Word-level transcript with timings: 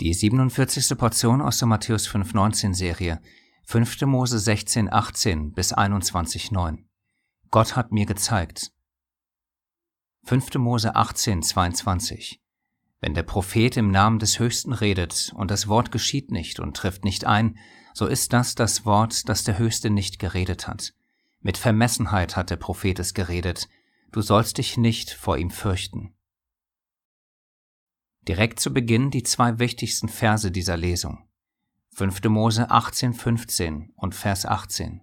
Die 0.00 0.14
47. 0.14 0.96
Portion 0.96 1.42
aus 1.42 1.58
der 1.58 1.66
Matthäus 1.66 2.08
5,19 2.08 2.72
Serie, 2.72 3.20
5. 3.64 4.02
Mose 4.02 4.36
16,18 4.36 5.52
bis 5.54 5.74
21,9. 5.74 6.84
Gott 7.50 7.74
hat 7.74 7.90
mir 7.90 8.06
gezeigt. 8.06 8.70
5. 10.22 10.54
Mose 10.54 10.94
18,22. 10.94 12.38
Wenn 13.00 13.14
der 13.14 13.24
Prophet 13.24 13.76
im 13.76 13.90
Namen 13.90 14.20
des 14.20 14.38
Höchsten 14.38 14.72
redet 14.72 15.32
und 15.34 15.50
das 15.50 15.66
Wort 15.66 15.90
geschieht 15.90 16.30
nicht 16.30 16.60
und 16.60 16.76
trifft 16.76 17.02
nicht 17.02 17.24
ein, 17.24 17.58
so 17.92 18.06
ist 18.06 18.32
das 18.32 18.54
das 18.54 18.84
Wort, 18.84 19.28
das 19.28 19.42
der 19.42 19.58
Höchste 19.58 19.90
nicht 19.90 20.20
geredet 20.20 20.68
hat. 20.68 20.94
Mit 21.40 21.58
Vermessenheit 21.58 22.36
hat 22.36 22.50
der 22.50 22.56
Prophet 22.56 23.00
es 23.00 23.14
geredet. 23.14 23.68
Du 24.12 24.20
sollst 24.20 24.58
dich 24.58 24.76
nicht 24.76 25.10
vor 25.10 25.38
ihm 25.38 25.50
fürchten. 25.50 26.14
Direkt 28.28 28.60
zu 28.60 28.74
Beginn 28.74 29.10
die 29.10 29.22
zwei 29.22 29.58
wichtigsten 29.58 30.08
Verse 30.08 30.50
dieser 30.50 30.76
Lesung. 30.76 31.24
5. 31.94 32.24
Mose 32.24 32.70
18, 32.70 33.14
15 33.14 33.94
und 33.96 34.14
Vers 34.14 34.44
18. 34.44 35.00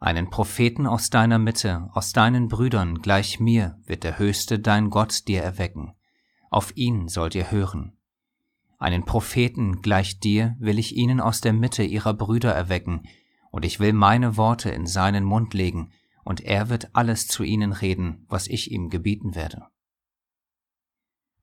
Einen 0.00 0.30
Propheten 0.30 0.86
aus 0.86 1.10
deiner 1.10 1.38
Mitte, 1.38 1.90
aus 1.92 2.14
deinen 2.14 2.48
Brüdern 2.48 3.02
gleich 3.02 3.40
mir 3.40 3.78
wird 3.84 4.04
der 4.04 4.18
Höchste 4.18 4.58
dein 4.58 4.88
Gott 4.88 5.28
dir 5.28 5.42
erwecken. 5.42 5.92
Auf 6.48 6.74
ihn 6.78 7.08
sollt 7.08 7.34
ihr 7.34 7.50
hören. 7.50 7.92
Einen 8.78 9.04
Propheten 9.04 9.82
gleich 9.82 10.18
dir 10.18 10.56
will 10.58 10.78
ich 10.78 10.96
ihnen 10.96 11.20
aus 11.20 11.42
der 11.42 11.52
Mitte 11.52 11.82
ihrer 11.82 12.14
Brüder 12.14 12.52
erwecken, 12.52 13.02
und 13.50 13.66
ich 13.66 13.80
will 13.80 13.92
meine 13.92 14.38
Worte 14.38 14.70
in 14.70 14.86
seinen 14.86 15.24
Mund 15.24 15.52
legen, 15.52 15.92
und 16.24 16.40
er 16.40 16.70
wird 16.70 16.88
alles 16.96 17.26
zu 17.26 17.42
ihnen 17.42 17.72
reden, 17.72 18.24
was 18.30 18.46
ich 18.46 18.70
ihm 18.70 18.88
gebieten 18.88 19.34
werde. 19.34 19.66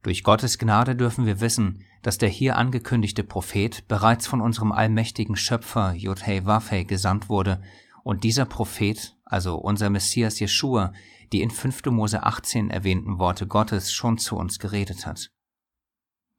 Durch 0.03 0.23
Gottes 0.23 0.57
Gnade 0.57 0.95
dürfen 0.95 1.25
wir 1.25 1.41
wissen, 1.41 1.83
dass 2.01 2.17
der 2.17 2.29
hier 2.29 2.57
angekündigte 2.57 3.23
Prophet 3.23 3.87
bereits 3.87 4.25
von 4.25 4.41
unserem 4.41 4.71
allmächtigen 4.71 5.35
Schöpfer 5.35 5.93
Yodhei 5.93 6.45
Wafei 6.45 6.83
gesandt 6.83 7.29
wurde 7.29 7.61
und 8.03 8.23
dieser 8.23 8.45
Prophet, 8.45 9.15
also 9.25 9.57
unser 9.57 9.91
Messias 9.91 10.39
Jeschua, 10.39 10.93
die 11.31 11.41
in 11.41 11.51
5. 11.51 11.85
Mose 11.85 12.23
18 12.23 12.71
erwähnten 12.71 13.19
Worte 13.19 13.45
Gottes 13.45 13.93
schon 13.93 14.17
zu 14.17 14.37
uns 14.37 14.57
geredet 14.57 15.05
hat. 15.05 15.31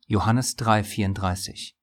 Johannes 0.07 0.59
3,34 0.59 1.75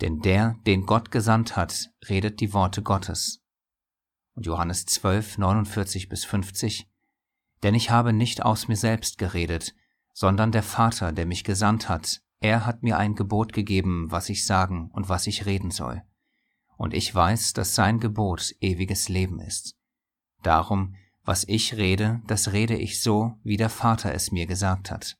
Denn 0.00 0.20
der, 0.20 0.56
den 0.66 0.84
Gott 0.84 1.12
gesandt 1.12 1.56
hat, 1.56 1.90
redet 2.08 2.40
die 2.40 2.52
Worte 2.52 2.82
Gottes. 2.82 3.44
Und 4.34 4.46
Johannes 4.46 4.84
12, 4.86 5.38
49 5.38 6.08
bis 6.08 6.24
50 6.24 6.90
Denn 7.62 7.74
ich 7.74 7.90
habe 7.90 8.12
nicht 8.12 8.44
aus 8.44 8.66
mir 8.66 8.76
selbst 8.76 9.18
geredet, 9.18 9.74
sondern 10.18 10.50
der 10.50 10.64
Vater, 10.64 11.12
der 11.12 11.26
mich 11.26 11.44
gesandt 11.44 11.88
hat, 11.88 12.22
er 12.40 12.66
hat 12.66 12.82
mir 12.82 12.98
ein 12.98 13.14
Gebot 13.14 13.52
gegeben, 13.52 14.10
was 14.10 14.28
ich 14.30 14.46
sagen 14.46 14.90
und 14.92 15.08
was 15.08 15.28
ich 15.28 15.46
reden 15.46 15.70
soll. 15.70 16.02
Und 16.76 16.92
ich 16.92 17.14
weiß, 17.14 17.52
dass 17.52 17.76
sein 17.76 18.00
Gebot 18.00 18.52
ewiges 18.58 19.08
Leben 19.08 19.38
ist. 19.38 19.76
Darum, 20.42 20.96
was 21.22 21.44
ich 21.46 21.76
rede, 21.76 22.20
das 22.26 22.50
rede 22.50 22.74
ich 22.74 23.00
so, 23.00 23.38
wie 23.44 23.56
der 23.56 23.70
Vater 23.70 24.12
es 24.12 24.32
mir 24.32 24.46
gesagt 24.46 24.90
hat. 24.90 25.16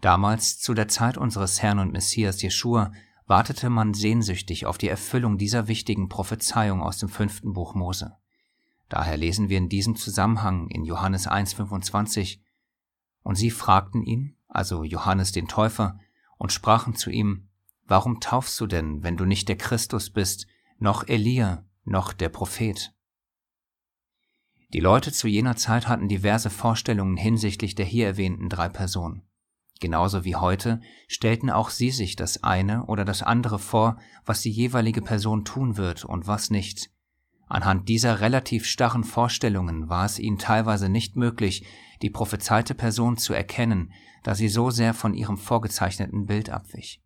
Damals, 0.00 0.58
zu 0.58 0.74
der 0.74 0.88
Zeit 0.88 1.16
unseres 1.16 1.62
Herrn 1.62 1.78
und 1.78 1.92
Messias 1.92 2.42
Jeschua, 2.42 2.90
wartete 3.24 3.70
man 3.70 3.94
sehnsüchtig 3.94 4.66
auf 4.66 4.78
die 4.78 4.88
Erfüllung 4.88 5.38
dieser 5.38 5.68
wichtigen 5.68 6.08
Prophezeiung 6.08 6.82
aus 6.82 6.98
dem 6.98 7.08
fünften 7.08 7.52
Buch 7.52 7.76
Mose. 7.76 8.16
Daher 8.88 9.16
lesen 9.16 9.48
wir 9.48 9.58
in 9.58 9.68
diesem 9.68 9.94
Zusammenhang 9.94 10.66
in 10.70 10.84
Johannes 10.84 11.28
1,25 11.28 12.40
und 13.26 13.34
sie 13.34 13.50
fragten 13.50 14.04
ihn, 14.04 14.36
also 14.46 14.84
Johannes 14.84 15.32
den 15.32 15.48
Täufer, 15.48 15.98
und 16.38 16.52
sprachen 16.52 16.94
zu 16.94 17.10
ihm, 17.10 17.48
Warum 17.84 18.20
taufst 18.20 18.60
du 18.60 18.68
denn, 18.68 19.02
wenn 19.02 19.16
du 19.16 19.24
nicht 19.24 19.48
der 19.48 19.56
Christus 19.56 20.10
bist, 20.10 20.46
noch 20.78 21.08
Elia, 21.08 21.64
noch 21.84 22.12
der 22.12 22.28
Prophet? 22.28 22.94
Die 24.72 24.78
Leute 24.78 25.10
zu 25.10 25.26
jener 25.26 25.56
Zeit 25.56 25.88
hatten 25.88 26.06
diverse 26.06 26.50
Vorstellungen 26.50 27.16
hinsichtlich 27.16 27.74
der 27.74 27.84
hier 27.84 28.06
erwähnten 28.06 28.48
drei 28.48 28.68
Personen. 28.68 29.22
Genauso 29.80 30.24
wie 30.24 30.36
heute 30.36 30.80
stellten 31.08 31.50
auch 31.50 31.70
sie 31.70 31.90
sich 31.90 32.14
das 32.14 32.44
eine 32.44 32.86
oder 32.86 33.04
das 33.04 33.24
andere 33.24 33.58
vor, 33.58 33.98
was 34.24 34.40
die 34.40 34.52
jeweilige 34.52 35.02
Person 35.02 35.44
tun 35.44 35.76
wird 35.76 36.04
und 36.04 36.28
was 36.28 36.50
nicht. 36.50 36.90
Anhand 37.48 37.88
dieser 37.88 38.20
relativ 38.20 38.66
starren 38.66 39.02
Vorstellungen 39.02 39.88
war 39.88 40.04
es 40.04 40.20
ihnen 40.20 40.38
teilweise 40.38 40.88
nicht 40.88 41.16
möglich, 41.16 41.66
die 42.02 42.10
prophezeite 42.10 42.74
Person 42.74 43.16
zu 43.16 43.32
erkennen, 43.32 43.92
da 44.22 44.34
sie 44.34 44.48
so 44.48 44.70
sehr 44.70 44.94
von 44.94 45.14
ihrem 45.14 45.38
vorgezeichneten 45.38 46.26
Bild 46.26 46.50
abwich. 46.50 47.02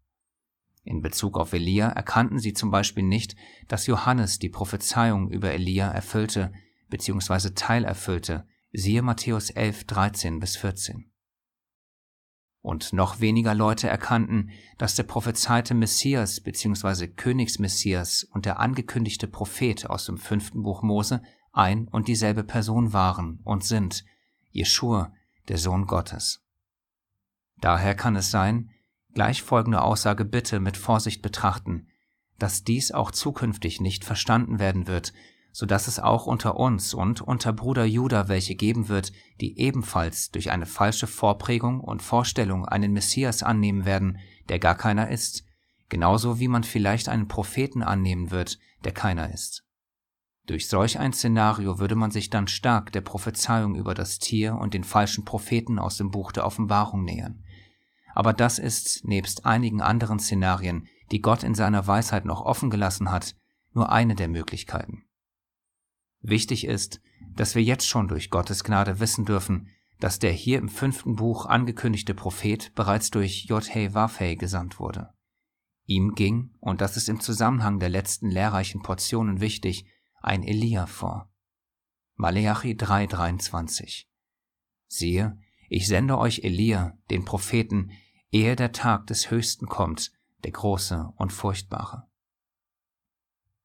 In 0.83 1.03
Bezug 1.03 1.37
auf 1.37 1.53
Elia 1.53 1.89
erkannten 1.89 2.39
sie 2.39 2.53
zum 2.53 2.71
Beispiel 2.71 3.05
nicht, 3.05 3.37
dass 3.69 3.87
Johannes 3.87 4.39
die 4.39 4.49
Prophezeiung 4.49 5.31
über 5.31 5.53
Elia 5.53 5.91
erfüllte 5.91 6.53
bzw. 6.89 7.51
teilerfüllte, 7.51 8.47
siehe 8.73 9.03
Matthäus 9.03 9.51
11, 9.51 9.85
13 9.85 10.41
bis 10.41 10.57
14. 10.57 11.11
Und 12.63 12.93
noch 12.93 13.21
weniger 13.21 13.55
Leute 13.55 13.89
erkannten, 13.89 14.51
dass 14.77 14.95
der 14.95 15.05
prophezeite 15.05 15.75
Messias 15.75 16.41
bzw. 16.41 17.09
Königsmessias 17.09 18.25
und 18.25 18.45
der 18.45 18.61
angekündigte 18.61 19.27
Prophet 19.29 19.89
aus 19.89 20.07
dem 20.07 20.19
fünften 20.19 20.63
Buch 20.63 20.83
Mose 20.83 21.23
ein 21.53 21.89
und 21.89 22.07
dieselbe 22.07 22.45
Person 22.45 22.93
waren 22.93 23.41
und 23.45 23.65
sind, 23.65 24.05
Jeschua, 24.51 25.13
der 25.49 25.59
Sohn 25.59 25.87
Gottes. 25.87 26.45
Daher 27.61 27.95
kann 27.95 28.17
es 28.17 28.31
sein, 28.31 28.71
gleich 29.15 29.43
folgende 29.43 29.83
Aussage 29.83 30.25
bitte 30.25 30.61
mit 30.61 30.77
Vorsicht 30.77 31.23
betrachten, 31.23 31.89
dass 32.39 32.65
dies 32.65 32.93
auch 32.93 33.11
zukünftig 33.11 33.81
nicht 33.81 34.05
verstanden 34.05 34.59
werden 34.59 34.87
wird, 34.87 35.13
so 35.53 35.67
dass 35.67 35.89
es 35.89 35.99
auch 35.99 36.27
unter 36.27 36.57
uns 36.57 36.95
und 36.95 37.21
unter 37.21 37.53
Bruder 37.53 37.85
Judah 37.85 38.29
welche 38.29 38.55
geben 38.55 38.89
wird, 38.89 39.13
die 39.41 39.59
ebenfalls 39.59 40.31
durch 40.31 40.51
eine 40.51 40.67
falsche 40.67 41.07
Vorprägung 41.07 41.81
und 41.81 42.03
Vorstellung 42.03 42.67
einen 42.67 42.93
Messias 42.93 43.43
annehmen 43.43 43.85
werden, 43.85 44.19
der 44.49 44.59
gar 44.59 44.77
keiner 44.77 45.11
ist, 45.11 45.45
genauso 45.89 46.39
wie 46.39 46.49
man 46.49 46.65
vielleicht 46.65 47.09
einen 47.09 47.29
Propheten 47.29 47.83
annehmen 47.83 48.31
wird, 48.31 48.59
der 48.85 48.93
keiner 48.93 49.33
ist. 49.33 49.65
Durch 50.51 50.67
solch 50.67 50.99
ein 50.99 51.13
Szenario 51.13 51.79
würde 51.79 51.95
man 51.95 52.11
sich 52.11 52.29
dann 52.29 52.49
stark 52.49 52.91
der 52.91 53.03
Prophezeiung 53.03 53.77
über 53.77 53.95
das 53.95 54.19
Tier 54.19 54.57
und 54.57 54.75
den 54.75 54.83
falschen 54.83 55.25
Propheten 55.25 55.79
aus 55.79 55.97
dem 55.97 56.11
Buch 56.11 56.33
der 56.33 56.45
Offenbarung 56.45 57.05
nähern. 57.05 57.45
Aber 58.17 58.33
das 58.33 58.59
ist, 58.59 59.05
nebst 59.05 59.47
einigen 59.47 59.81
anderen 59.81 60.19
Szenarien, 60.19 60.89
die 61.13 61.21
Gott 61.21 61.45
in 61.45 61.55
seiner 61.55 61.87
Weisheit 61.87 62.25
noch 62.25 62.41
offen 62.41 62.69
gelassen 62.69 63.13
hat, 63.13 63.37
nur 63.75 63.93
eine 63.93 64.17
der 64.17 64.27
Möglichkeiten. 64.27 65.05
Wichtig 66.21 66.67
ist, 66.67 67.01
dass 67.37 67.55
wir 67.55 67.63
jetzt 67.63 67.87
schon 67.87 68.09
durch 68.09 68.29
Gottes 68.29 68.65
Gnade 68.65 68.99
wissen 68.99 69.25
dürfen, 69.25 69.69
dass 70.01 70.19
der 70.19 70.33
hier 70.33 70.59
im 70.59 70.69
fünften 70.69 71.15
Buch 71.15 71.47
angekündigte 71.47 72.13
Prophet 72.13 72.75
bereits 72.75 73.13
durch 73.13 73.45
J.H. 73.45 73.95
Wafei 73.95 74.35
gesandt 74.35 74.81
wurde. 74.81 75.11
Ihm 75.87 76.17
ging, 76.17 76.57
und 76.59 76.81
das 76.81 76.97
ist 76.97 77.09
im 77.09 77.21
Zusammenhang 77.21 77.79
der 77.79 77.89
letzten 77.89 78.29
lehrreichen 78.29 78.83
Portionen 78.83 79.41
wichtig, 79.41 79.87
ein 80.21 80.43
Elia 80.43 80.87
vor. 80.87 81.31
Maleachi 82.17 82.75
3,23 82.75 84.05
Siehe, 84.87 85.39
ich 85.69 85.87
sende 85.87 86.19
euch 86.19 86.41
Elia, 86.45 86.99
den 87.11 87.25
Propheten, 87.25 87.93
ehe 88.31 88.57
der 88.57 88.73
Tag 88.73 89.07
des 89.07 89.31
Höchsten 89.31 89.67
kommt, 89.67 90.13
der 90.45 90.53
große 90.53 91.13
und 91.17 91.33
furchtbare. 91.33 92.07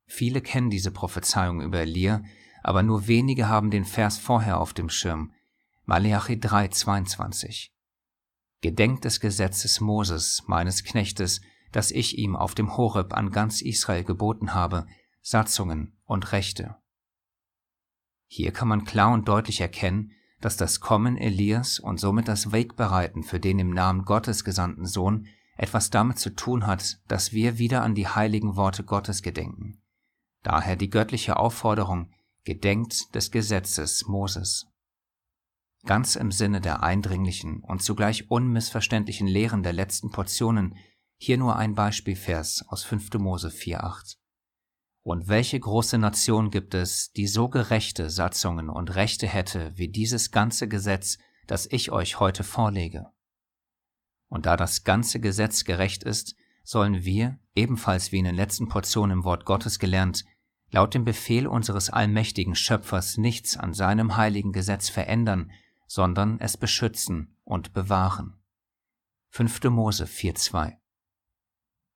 Viele 0.06 0.42
kennen 0.42 0.70
diese 0.70 0.92
Prophezeiung 0.92 1.62
über 1.62 1.80
Elia, 1.80 2.24
aber 2.64 2.84
nur 2.84 3.08
wenige 3.08 3.48
haben 3.50 3.72
den 3.72 3.86
Vers 3.86 4.18
vorher 4.18 4.60
auf 4.60 4.74
dem 4.74 4.90
Schirm. 4.90 5.34
Maleachi 5.86 6.34
3,22. 6.34 7.70
Gedenkt 8.62 9.06
des 9.06 9.20
Gesetzes 9.20 9.82
Moses, 9.82 10.44
meines 10.48 10.84
Knechtes, 10.84 11.42
das 11.72 11.92
ich 11.92 12.18
ihm 12.18 12.36
auf 12.36 12.56
dem 12.56 12.78
Horeb 12.78 13.14
an 13.14 13.32
ganz 13.32 13.62
Israel 13.62 14.04
geboten 14.04 14.54
habe, 14.54 14.88
Satzungen 15.28 15.98
und 16.06 16.34
Rechte. 16.34 16.76
Hier 18.28 18.52
kann 18.52 18.68
man 18.68 18.86
klar 18.86 19.12
und 19.12 19.28
deutlich 19.28 19.60
erkennen, 19.60 20.12
dass 20.40 20.56
das 20.56 20.82
Kommen 20.82 21.18
Elias 21.18 21.80
und 21.80 22.00
somit 22.00 22.28
das 22.28 22.52
Wegbereiten 22.52 23.24
für 23.24 23.40
den 23.40 23.58
im 23.58 23.72
Namen 23.72 24.06
Gottes 24.06 24.44
gesandten 24.44 24.86
Sohn 24.86 25.26
etwas 25.58 25.90
damit 25.90 26.20
zu 26.20 26.36
tun 26.36 26.68
hat, 26.68 27.00
dass 27.08 27.32
wir 27.32 27.58
wieder 27.58 27.82
an 27.82 27.96
die 27.96 28.08
heiligen 28.08 28.56
Worte 28.56 28.84
Gottes 28.84 29.24
gedenken. 29.24 29.82
Daher 30.44 30.76
die 30.76 30.92
göttliche 30.92 31.38
Aufforderung, 31.38 32.14
gedenkt 32.44 33.16
des 33.16 33.32
Gesetzes 33.32 34.06
Moses. 34.06 34.68
Ganz 35.86 36.16
im 36.16 36.32
Sinne 36.32 36.62
der 36.62 36.84
eindringlichen 36.84 37.64
und 37.64 37.82
zugleich 37.82 38.30
unmissverständlichen 38.30 39.26
Lehren 39.26 39.64
der 39.64 39.74
letzten 39.74 40.12
Portionen 40.12 40.76
hier 41.18 41.40
nur 41.40 41.56
ein 41.56 41.74
Beispielvers 41.74 42.64
aus 42.68 42.84
5. 42.84 43.16
Mose 43.16 43.48
4.8. 43.48 44.18
Und 45.06 45.28
welche 45.28 45.60
große 45.60 46.00
Nation 46.00 46.50
gibt 46.50 46.74
es, 46.74 47.12
die 47.12 47.28
so 47.28 47.48
gerechte 47.48 48.10
Satzungen 48.10 48.72
und 48.72 48.96
Rechte 48.96 49.28
hätte 49.28 49.72
wie 49.76 49.88
dieses 49.88 50.32
ganze 50.32 50.68
Gesetz, 50.68 51.20
das 51.46 51.68
ich 51.68 51.92
euch 51.92 52.20
heute 52.20 52.44
vorlege? 52.44 53.12
Und 54.30 54.48
da 54.48 54.58
das 54.58 54.84
ganze 54.84 55.20
Gesetz 55.20 55.64
gerecht 55.64 56.04
ist, 56.04 56.36
sollen 56.64 57.06
wir, 57.06 57.38
ebenfalls 57.54 58.12
wie 58.12 58.18
in 58.18 58.26
den 58.26 58.34
letzten 58.34 58.68
Portionen 58.68 59.20
im 59.20 59.24
Wort 59.26 59.46
Gottes 59.46 59.78
gelernt, 59.78 60.26
laut 60.72 60.96
dem 60.96 61.06
Befehl 61.06 61.46
unseres 61.46 61.92
allmächtigen 61.92 62.56
Schöpfers 62.56 63.18
nichts 63.18 63.58
an 63.58 63.76
seinem 63.76 64.18
heiligen 64.18 64.54
Gesetz 64.54 64.90
verändern, 64.90 65.52
sondern 65.86 66.40
es 66.40 66.58
beschützen 66.58 67.38
und 67.44 67.74
bewahren. 67.74 68.42
5. 69.30 69.66
Mose 69.66 70.06
4.2 70.06 70.78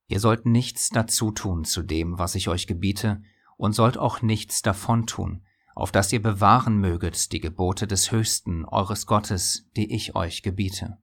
Ihr 0.09 0.19
sollt 0.19 0.47
nichts 0.47 0.89
dazu 0.89 1.31
tun 1.31 1.65
zu 1.65 1.83
dem, 1.83 2.17
was 2.17 2.33
ich 2.33 2.49
euch 2.49 2.65
gebiete, 2.65 3.21
und 3.57 3.73
sollt 3.73 3.97
auch 3.97 4.23
nichts 4.23 4.63
davon 4.63 5.05
tun, 5.05 5.43
auf 5.75 5.91
dass 5.91 6.11
ihr 6.11 6.21
bewahren 6.21 6.77
möget 6.77 7.31
die 7.31 7.39
Gebote 7.39 7.85
des 7.85 8.11
Höchsten, 8.11 8.65
eures 8.65 9.05
Gottes, 9.05 9.67
die 9.77 9.93
ich 9.93 10.15
euch 10.15 10.41
gebiete. 10.41 10.97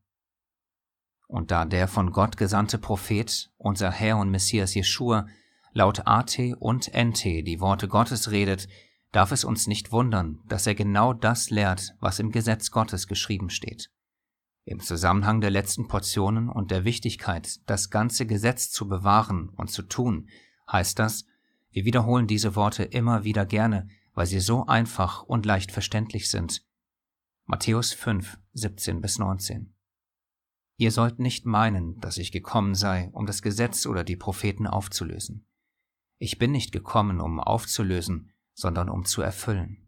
Und 1.28 1.52
da 1.52 1.64
der 1.64 1.86
von 1.86 2.10
Gott 2.10 2.36
gesandte 2.36 2.78
Prophet, 2.78 3.52
unser 3.58 3.92
Herr 3.92 4.18
und 4.18 4.30
Messias 4.30 4.74
Jeschua, 4.74 5.28
laut 5.72 6.06
AT 6.06 6.38
und 6.58 6.90
NT 6.92 7.24
die 7.46 7.60
Worte 7.60 7.86
Gottes 7.86 8.32
redet, 8.32 8.66
darf 9.12 9.30
es 9.30 9.44
uns 9.44 9.68
nicht 9.68 9.92
wundern, 9.92 10.40
dass 10.48 10.66
er 10.66 10.74
genau 10.74 11.12
das 11.12 11.50
lehrt, 11.50 11.94
was 12.00 12.18
im 12.18 12.32
Gesetz 12.32 12.72
Gottes 12.72 13.06
geschrieben 13.06 13.50
steht. 13.50 13.88
Im 14.68 14.80
Zusammenhang 14.80 15.40
der 15.40 15.50
letzten 15.50 15.86
Portionen 15.86 16.48
und 16.48 16.72
der 16.72 16.84
Wichtigkeit, 16.84 17.60
das 17.66 17.88
ganze 17.88 18.26
Gesetz 18.26 18.68
zu 18.68 18.88
bewahren 18.88 19.48
und 19.50 19.70
zu 19.70 19.82
tun, 19.82 20.28
heißt 20.70 20.98
das, 20.98 21.24
wir 21.70 21.84
wiederholen 21.84 22.26
diese 22.26 22.56
Worte 22.56 22.82
immer 22.82 23.22
wieder 23.22 23.46
gerne, 23.46 23.86
weil 24.14 24.26
sie 24.26 24.40
so 24.40 24.66
einfach 24.66 25.22
und 25.22 25.46
leicht 25.46 25.70
verständlich 25.70 26.28
sind. 26.28 26.64
Matthäus 27.44 27.92
5, 27.92 28.38
17 28.54 29.00
bis 29.00 29.20
19. 29.20 29.72
Ihr 30.78 30.90
sollt 30.90 31.20
nicht 31.20 31.46
meinen, 31.46 32.00
dass 32.00 32.18
ich 32.18 32.32
gekommen 32.32 32.74
sei, 32.74 33.08
um 33.12 33.24
das 33.24 33.42
Gesetz 33.42 33.86
oder 33.86 34.02
die 34.02 34.16
Propheten 34.16 34.66
aufzulösen. 34.66 35.46
Ich 36.18 36.38
bin 36.38 36.50
nicht 36.50 36.72
gekommen, 36.72 37.20
um 37.20 37.38
aufzulösen, 37.38 38.32
sondern 38.52 38.88
um 38.88 39.04
zu 39.04 39.22
erfüllen. 39.22 39.86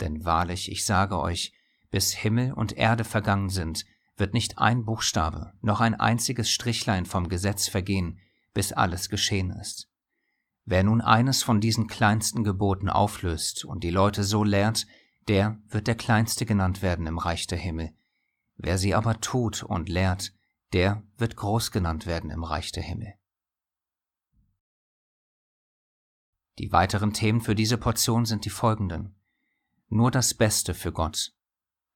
Denn 0.00 0.24
wahrlich, 0.24 0.72
ich 0.72 0.84
sage 0.84 1.20
euch, 1.20 1.52
bis 1.92 2.12
Himmel 2.14 2.52
und 2.52 2.72
Erde 2.76 3.04
vergangen 3.04 3.48
sind, 3.48 3.84
wird 4.18 4.34
nicht 4.34 4.58
ein 4.58 4.84
Buchstabe, 4.84 5.52
noch 5.60 5.80
ein 5.80 5.94
einziges 5.94 6.50
Strichlein 6.50 7.06
vom 7.06 7.28
Gesetz 7.28 7.68
vergehen, 7.68 8.18
bis 8.52 8.72
alles 8.72 9.08
geschehen 9.08 9.50
ist. 9.50 9.88
Wer 10.64 10.82
nun 10.82 11.00
eines 11.00 11.42
von 11.42 11.60
diesen 11.60 11.86
kleinsten 11.86 12.44
Geboten 12.44 12.90
auflöst 12.90 13.64
und 13.64 13.84
die 13.84 13.90
Leute 13.90 14.24
so 14.24 14.44
lehrt, 14.44 14.86
der 15.28 15.58
wird 15.68 15.86
der 15.86 15.94
Kleinste 15.94 16.44
genannt 16.46 16.82
werden 16.82 17.06
im 17.06 17.18
Reich 17.18 17.46
der 17.46 17.58
Himmel. 17.58 17.92
Wer 18.56 18.76
sie 18.76 18.94
aber 18.94 19.20
tut 19.20 19.62
und 19.62 19.88
lehrt, 19.88 20.34
der 20.72 21.02
wird 21.16 21.36
groß 21.36 21.70
genannt 21.70 22.06
werden 22.06 22.30
im 22.30 22.44
Reich 22.44 22.72
der 22.72 22.82
Himmel. 22.82 23.14
Die 26.58 26.72
weiteren 26.72 27.12
Themen 27.12 27.40
für 27.40 27.54
diese 27.54 27.78
Portion 27.78 28.26
sind 28.26 28.44
die 28.44 28.50
folgenden. 28.50 29.14
Nur 29.88 30.10
das 30.10 30.34
Beste 30.34 30.74
für 30.74 30.92
Gott, 30.92 31.32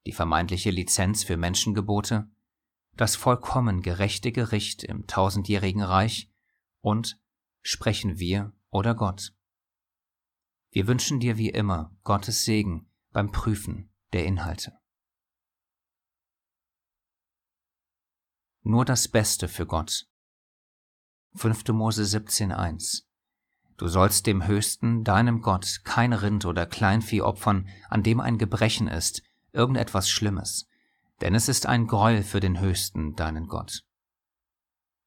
die 0.07 0.13
vermeintliche 0.13 0.71
Lizenz 0.71 1.25
für 1.25 1.37
Menschengebote, 1.37 2.31
das 2.95 3.17
vollkommen 3.17 3.83
gerechte 3.83 4.33
Gericht 4.33 4.85
im 4.85 5.07
tausendjährigen 5.07 5.83
Reich 5.83 6.31
und 6.81 7.21
sprechen 7.63 8.19
wir 8.19 8.53
oder 8.71 8.95
Gott. 8.95 9.35
Wir 10.71 10.87
wünschen 10.87 11.21
dir 11.21 11.39
wie 11.39 11.51
immer 11.51 11.95
Gottes 12.03 12.45
Segen 12.45 12.91
beim 13.13 13.31
Prüfen 13.31 13.91
der 14.13 14.25
Inhalte. 14.25 14.79
Nur 18.63 18.85
das 18.85 19.09
Beste 19.09 19.49
für 19.49 19.67
Gott. 19.67 20.07
5. 21.35 21.69
Mose 21.69 22.03
17.1 22.03 23.05
Du 23.77 23.89
sollst 23.89 24.27
dem 24.27 24.47
Höchsten, 24.47 25.03
deinem 25.03 25.41
Gott, 25.41 25.81
kein 25.85 26.13
Rind 26.13 26.45
oder 26.45 26.67
Kleinvieh 26.67 27.23
opfern, 27.23 27.69
an 27.89 28.03
dem 28.03 28.21
ein 28.21 28.39
Gebrechen 28.39 28.87
ist, 28.87 29.23
irgendetwas 29.53 30.09
Schlimmes, 30.09 30.69
denn 31.21 31.35
es 31.35 31.49
ist 31.49 31.67
ein 31.67 31.87
Gräuel 31.87 32.23
für 32.23 32.41
den 32.41 32.61
Höchsten, 32.61 33.15
deinen 33.15 33.47
Gott. 33.47 33.85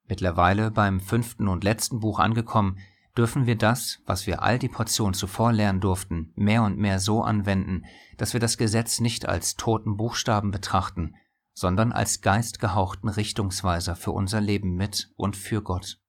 Mittlerweile 0.07 0.71
beim 0.71 1.00
fünften 1.00 1.47
und 1.47 1.63
letzten 1.63 2.00
Buch 2.00 2.19
angekommen, 2.19 2.80
dürfen 3.18 3.45
wir 3.45 3.56
das, 3.56 4.00
was 4.06 4.27
wir 4.27 4.44
all 4.44 4.59
die 4.59 4.69
Portion 4.69 5.13
zuvor 5.13 5.53
lernen 5.53 5.80
durften, 5.80 6.31
mehr 6.36 6.63
und 6.63 6.77
mehr 6.77 7.00
so 7.00 7.24
anwenden, 7.24 7.86
dass 8.18 8.33
wir 8.33 8.39
das 8.39 8.57
Gesetz 8.57 9.00
nicht 9.00 9.25
als 9.27 9.56
toten 9.56 9.97
Buchstaben 9.97 10.51
betrachten, 10.51 11.15
sondern 11.53 11.92
als 11.94 12.21
geistgehauchten 12.21 13.09
Richtungsweiser 13.09 13.95
für 13.95 14.12
unser 14.12 14.42
Leben 14.42 14.75
mit 14.75 15.12
und 15.15 15.38
für 15.38 15.62
Gott. 15.62 16.00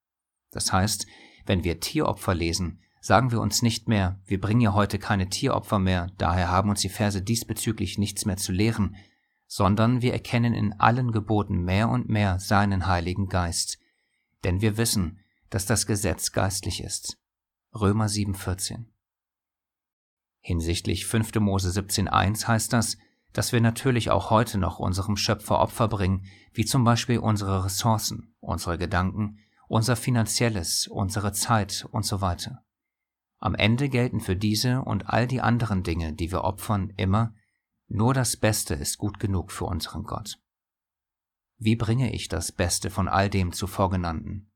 Das 0.51 0.73
heißt, 0.73 1.07
wenn 1.47 1.63
wir 1.63 1.81
Tieropfer 1.81 2.35
lesen, 2.35 2.83
sagen 3.07 3.31
wir 3.31 3.41
uns 3.41 3.63
nicht 3.63 3.87
mehr, 3.87 4.21
wir 4.27 4.41
bringen 4.41 4.61
ja 4.61 4.75
heute 4.75 4.99
keine 4.99 5.29
Tieropfer 5.29 5.79
mehr, 5.79 6.11
daher 6.19 6.51
haben 6.51 6.71
uns 6.71 6.81
die 6.81 6.89
Verse 6.89 7.23
diesbezüglich 7.23 7.99
nichts 7.99 8.25
mehr 8.25 8.37
zu 8.37 8.51
lehren, 8.51 8.97
sondern 9.47 10.03
wir 10.03 10.13
erkennen 10.13 10.55
in 10.55 10.73
allen 10.81 11.13
Geboten 11.13 11.63
mehr 11.63 11.89
und 11.89 12.09
mehr 12.09 12.41
seinen 12.41 12.89
Heiligen 12.89 13.29
Geist, 13.29 13.79
denn 14.43 14.61
wir 14.61 14.77
wissen, 14.77 15.21
dass 15.51 15.67
das 15.67 15.87
Gesetz 15.87 16.33
geistlich 16.33 16.83
ist. 16.83 17.17
Römer 17.73 18.07
7,14 18.07 18.87
Hinsichtlich 20.41 21.07
5. 21.07 21.33
Mose 21.37 21.69
17,1 21.81 22.49
heißt 22.49 22.73
das, 22.73 22.99
dass 23.33 23.53
wir 23.53 23.61
natürlich 23.61 24.11
auch 24.11 24.31
heute 24.31 24.59
noch 24.59 24.81
unserem 24.81 25.17
Schöpfer 25.17 25.61
Opfer 25.61 25.87
bringen, 25.87 26.27
wie 26.55 26.65
zum 26.65 26.83
Beispiel 26.83 27.21
unsere 27.21 27.67
Ressourcen, 27.67 28.35
unsere 28.41 28.79
Gedanken, 28.79 29.39
unser 29.69 29.95
finanzielles, 29.95 30.89
unsere 30.89 31.33
Zeit 31.33 31.87
und 31.93 32.05
so 32.05 32.21
weiter. 32.21 32.66
Am 33.47 33.55
Ende 33.55 33.89
gelten 33.89 34.19
für 34.19 34.35
diese 34.35 34.83
und 34.83 35.09
all 35.09 35.29
die 35.29 35.41
anderen 35.41 35.85
Dinge, 35.85 36.13
die 36.13 36.33
wir 36.33 36.43
opfern, 36.43 36.93
immer, 36.97 37.33
nur 37.87 38.13
das 38.13 38.37
Beste 38.37 38.75
ist 38.75 38.99
gut 38.99 39.21
genug 39.21 39.53
für 39.53 39.67
unseren 39.67 40.03
Gott. 40.03 40.41
Wie 41.57 41.77
bringe 41.77 42.13
ich 42.13 42.27
das 42.27 42.51
Beste 42.51 42.91
von 42.91 43.07
all 43.07 43.31
dem 43.31 43.53
zuvor 43.53 43.89
genannten? 43.89 44.51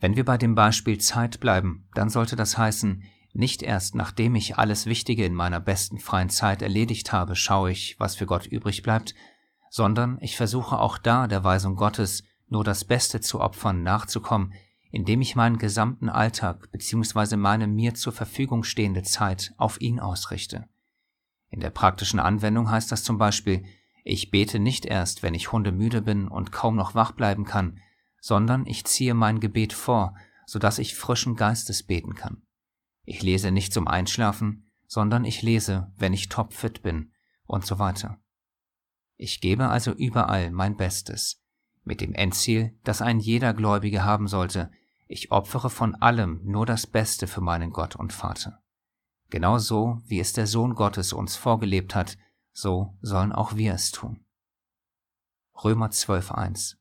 Wenn 0.00 0.16
wir 0.16 0.24
bei 0.24 0.36
dem 0.36 0.56
Beispiel 0.56 0.98
Zeit 0.98 1.38
bleiben, 1.38 1.88
dann 1.94 2.08
sollte 2.08 2.34
das 2.34 2.58
heißen, 2.58 3.04
nicht 3.34 3.62
erst 3.62 3.94
nachdem 3.94 4.34
ich 4.34 4.58
alles 4.58 4.86
Wichtige 4.86 5.24
in 5.24 5.34
meiner 5.34 5.60
besten 5.60 6.00
freien 6.00 6.28
Zeit 6.28 6.60
erledigt 6.60 7.12
habe, 7.12 7.36
schaue 7.36 7.70
ich, 7.70 8.00
was 8.00 8.16
für 8.16 8.26
Gott 8.26 8.46
übrig 8.46 8.82
bleibt, 8.82 9.14
sondern 9.70 10.18
ich 10.20 10.36
versuche 10.36 10.76
auch 10.80 10.98
da 10.98 11.28
der 11.28 11.44
Weisung 11.44 11.76
Gottes, 11.76 12.24
nur 12.48 12.64
das 12.64 12.84
Beste 12.84 13.20
zu 13.20 13.40
opfern, 13.40 13.84
nachzukommen, 13.84 14.54
indem 14.92 15.22
ich 15.22 15.34
meinen 15.34 15.56
gesamten 15.56 16.10
Alltag 16.10 16.70
bzw. 16.70 17.36
meine 17.36 17.66
mir 17.66 17.94
zur 17.94 18.12
Verfügung 18.12 18.62
stehende 18.62 19.02
Zeit 19.02 19.54
auf 19.56 19.80
ihn 19.80 19.98
ausrichte. 19.98 20.68
In 21.48 21.60
der 21.60 21.70
praktischen 21.70 22.20
Anwendung 22.20 22.70
heißt 22.70 22.92
das 22.92 23.02
zum 23.02 23.16
Beispiel, 23.16 23.64
ich 24.04 24.30
bete 24.30 24.58
nicht 24.58 24.84
erst, 24.84 25.22
wenn 25.22 25.34
ich 25.34 25.50
hundemüde 25.50 26.02
bin 26.02 26.28
und 26.28 26.52
kaum 26.52 26.76
noch 26.76 26.94
wach 26.94 27.12
bleiben 27.12 27.44
kann, 27.44 27.80
sondern 28.20 28.66
ich 28.66 28.84
ziehe 28.84 29.14
mein 29.14 29.40
Gebet 29.40 29.72
vor, 29.72 30.14
so 30.46 30.58
dass 30.58 30.78
ich 30.78 30.94
frischen 30.94 31.36
Geistes 31.36 31.82
beten 31.82 32.14
kann. 32.14 32.42
Ich 33.04 33.22
lese 33.22 33.50
nicht 33.50 33.72
zum 33.72 33.88
Einschlafen, 33.88 34.70
sondern 34.86 35.24
ich 35.24 35.40
lese, 35.40 35.90
wenn 35.96 36.12
ich 36.12 36.28
topfit 36.28 36.82
bin 36.82 37.12
und 37.46 37.64
so 37.64 37.78
weiter. 37.78 38.18
Ich 39.16 39.40
gebe 39.40 39.68
also 39.68 39.92
überall 39.92 40.50
mein 40.50 40.76
Bestes, 40.76 41.42
mit 41.82 42.00
dem 42.00 42.12
Endziel, 42.12 42.78
das 42.84 43.00
ein 43.00 43.20
jeder 43.20 43.54
Gläubige 43.54 44.04
haben 44.04 44.28
sollte, 44.28 44.70
ich 45.12 45.30
opfere 45.30 45.70
von 45.70 45.94
allem 45.94 46.40
nur 46.44 46.66
das 46.66 46.86
Beste 46.86 47.26
für 47.26 47.40
meinen 47.40 47.70
Gott 47.70 47.96
und 47.96 48.12
Vater. 48.12 48.62
Genau 49.30 49.58
so, 49.58 50.00
wie 50.06 50.20
es 50.20 50.32
der 50.32 50.46
Sohn 50.46 50.74
Gottes 50.74 51.12
uns 51.12 51.36
vorgelebt 51.36 51.94
hat, 51.94 52.18
so 52.52 52.96
sollen 53.00 53.32
auch 53.32 53.56
wir 53.56 53.74
es 53.74 53.90
tun. 53.90 54.24
Römer 55.62 55.88
12.1 55.88 56.76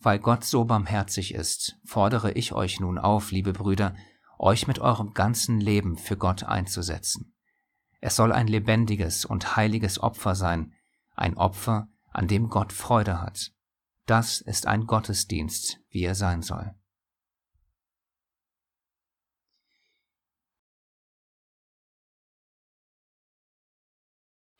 weil 0.00 0.18
Gott 0.18 0.44
so 0.44 0.64
barmherzig 0.64 1.34
ist, 1.34 1.76
fordere 1.84 2.32
ich 2.32 2.52
euch 2.52 2.80
nun 2.80 2.98
auf, 2.98 3.30
liebe 3.30 3.52
Brüder, 3.52 3.94
euch 4.38 4.68
mit 4.68 4.78
eurem 4.78 5.12
ganzen 5.12 5.60
Leben 5.60 5.96
für 5.96 6.16
Gott 6.16 6.44
einzusetzen. 6.44 7.34
Es 8.00 8.14
soll 8.14 8.32
ein 8.32 8.46
lebendiges 8.46 9.24
und 9.24 9.56
heiliges 9.56 10.00
Opfer 10.00 10.36
sein, 10.36 10.72
ein 11.16 11.36
Opfer, 11.36 11.88
an 12.12 12.28
dem 12.28 12.48
Gott 12.48 12.72
Freude 12.72 13.20
hat. 13.20 13.50
Das 14.06 14.40
ist 14.40 14.66
ein 14.66 14.86
Gottesdienst, 14.86 15.80
wie 15.90 16.04
er 16.04 16.14
sein 16.14 16.42
soll. 16.42 16.74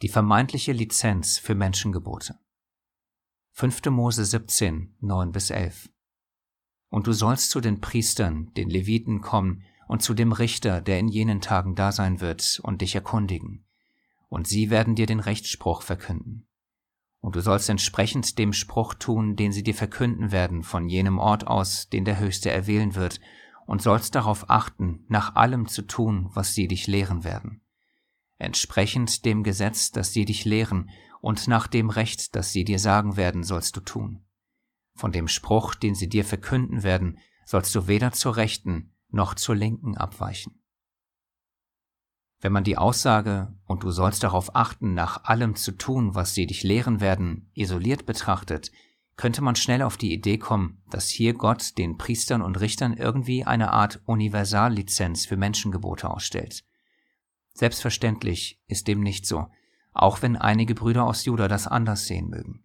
Die 0.00 0.08
vermeintliche 0.08 0.70
Lizenz 0.70 1.38
für 1.38 1.56
Menschengebote. 1.56 2.38
5. 3.54 3.86
Mose 3.86 4.24
17, 4.24 4.94
9 5.00 5.32
bis 5.32 5.50
11. 5.50 5.90
Und 6.88 7.08
du 7.08 7.12
sollst 7.12 7.50
zu 7.50 7.60
den 7.60 7.80
Priestern, 7.80 8.52
den 8.54 8.70
Leviten 8.70 9.22
kommen 9.22 9.64
und 9.88 10.00
zu 10.00 10.14
dem 10.14 10.30
Richter, 10.30 10.80
der 10.80 11.00
in 11.00 11.08
jenen 11.08 11.40
Tagen 11.40 11.74
da 11.74 11.90
sein 11.90 12.20
wird, 12.20 12.60
und 12.62 12.80
dich 12.80 12.94
erkundigen. 12.94 13.66
Und 14.28 14.46
sie 14.46 14.70
werden 14.70 14.94
dir 14.94 15.06
den 15.06 15.18
Rechtsspruch 15.18 15.82
verkünden. 15.82 16.46
Und 17.18 17.34
du 17.34 17.40
sollst 17.40 17.68
entsprechend 17.68 18.38
dem 18.38 18.52
Spruch 18.52 18.94
tun, 18.94 19.34
den 19.34 19.50
sie 19.50 19.64
dir 19.64 19.74
verkünden 19.74 20.30
werden, 20.30 20.62
von 20.62 20.88
jenem 20.88 21.18
Ort 21.18 21.48
aus, 21.48 21.88
den 21.88 22.04
der 22.04 22.20
Höchste 22.20 22.52
erwählen 22.52 22.94
wird, 22.94 23.18
und 23.66 23.82
sollst 23.82 24.14
darauf 24.14 24.48
achten, 24.48 25.04
nach 25.08 25.34
allem 25.34 25.66
zu 25.66 25.82
tun, 25.82 26.30
was 26.34 26.54
sie 26.54 26.68
dich 26.68 26.86
lehren 26.86 27.24
werden. 27.24 27.62
Entsprechend 28.38 29.24
dem 29.24 29.42
Gesetz, 29.42 29.90
das 29.90 30.12
sie 30.12 30.24
dich 30.24 30.44
lehren, 30.44 30.90
und 31.20 31.48
nach 31.48 31.66
dem 31.66 31.90
Recht, 31.90 32.36
das 32.36 32.52
sie 32.52 32.64
dir 32.64 32.78
sagen 32.78 33.16
werden, 33.16 33.42
sollst 33.42 33.76
du 33.76 33.80
tun. 33.80 34.24
Von 34.94 35.12
dem 35.12 35.28
Spruch, 35.28 35.74
den 35.74 35.94
sie 35.94 36.08
dir 36.08 36.24
verkünden 36.24 36.82
werden, 36.82 37.18
sollst 37.44 37.74
du 37.74 37.88
weder 37.88 38.12
zur 38.12 38.36
Rechten 38.36 38.94
noch 39.10 39.34
zur 39.34 39.56
Linken 39.56 39.96
abweichen. 39.96 40.62
Wenn 42.40 42.52
man 42.52 42.62
die 42.62 42.78
Aussage, 42.78 43.52
und 43.64 43.82
du 43.82 43.90
sollst 43.90 44.22
darauf 44.22 44.54
achten, 44.54 44.94
nach 44.94 45.24
allem 45.24 45.56
zu 45.56 45.72
tun, 45.72 46.14
was 46.14 46.34
sie 46.34 46.46
dich 46.46 46.62
lehren 46.62 47.00
werden, 47.00 47.50
isoliert 47.54 48.06
betrachtet, 48.06 48.70
könnte 49.16 49.42
man 49.42 49.56
schnell 49.56 49.82
auf 49.82 49.96
die 49.96 50.12
Idee 50.12 50.38
kommen, 50.38 50.80
dass 50.88 51.08
hier 51.08 51.34
Gott 51.34 51.76
den 51.78 51.98
Priestern 51.98 52.40
und 52.40 52.60
Richtern 52.60 52.96
irgendwie 52.96 53.44
eine 53.44 53.72
Art 53.72 54.00
Universallizenz 54.06 55.26
für 55.26 55.36
Menschengebote 55.36 56.08
ausstellt. 56.08 56.64
Selbstverständlich 57.58 58.62
ist 58.68 58.86
dem 58.86 59.00
nicht 59.00 59.26
so, 59.26 59.48
auch 59.92 60.22
wenn 60.22 60.36
einige 60.36 60.76
Brüder 60.76 61.02
aus 61.02 61.24
Juda 61.24 61.48
das 61.48 61.66
anders 61.66 62.06
sehen 62.06 62.28
mögen. 62.28 62.62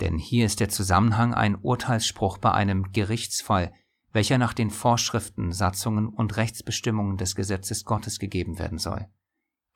Denn 0.00 0.16
hier 0.16 0.46
ist 0.46 0.60
der 0.60 0.70
Zusammenhang 0.70 1.34
ein 1.34 1.56
Urteilsspruch 1.56 2.38
bei 2.38 2.50
einem 2.50 2.90
Gerichtsfall, 2.92 3.74
welcher 4.12 4.38
nach 4.38 4.54
den 4.54 4.70
Vorschriften, 4.70 5.52
Satzungen 5.52 6.08
und 6.08 6.38
Rechtsbestimmungen 6.38 7.18
des 7.18 7.34
Gesetzes 7.34 7.84
Gottes 7.84 8.18
gegeben 8.18 8.58
werden 8.58 8.78
soll. 8.78 9.08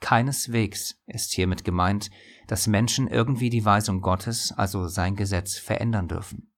Keineswegs 0.00 0.98
ist 1.04 1.34
hiermit 1.34 1.62
gemeint, 1.62 2.10
dass 2.46 2.68
Menschen 2.68 3.06
irgendwie 3.06 3.50
die 3.50 3.66
Weisung 3.66 4.00
Gottes, 4.00 4.52
also 4.52 4.88
sein 4.88 5.14
Gesetz, 5.14 5.58
verändern 5.58 6.08
dürfen. 6.08 6.52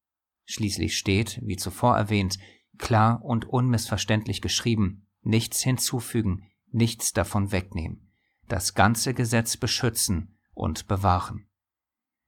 Schließlich 0.45 0.97
steht, 0.97 1.41
wie 1.43 1.57
zuvor 1.57 1.97
erwähnt, 1.97 2.39
klar 2.79 3.25
und 3.25 3.47
unmissverständlich 3.47 4.41
geschrieben, 4.41 5.09
nichts 5.23 5.61
hinzufügen, 5.61 6.47
nichts 6.73 7.13
davon 7.13 7.53
wegnehmen, 7.53 8.13
das 8.49 8.75
ganze 8.75 9.15
Gesetz 9.15 9.57
beschützen 9.57 10.39
und 10.53 10.87
bewahren. 10.89 11.47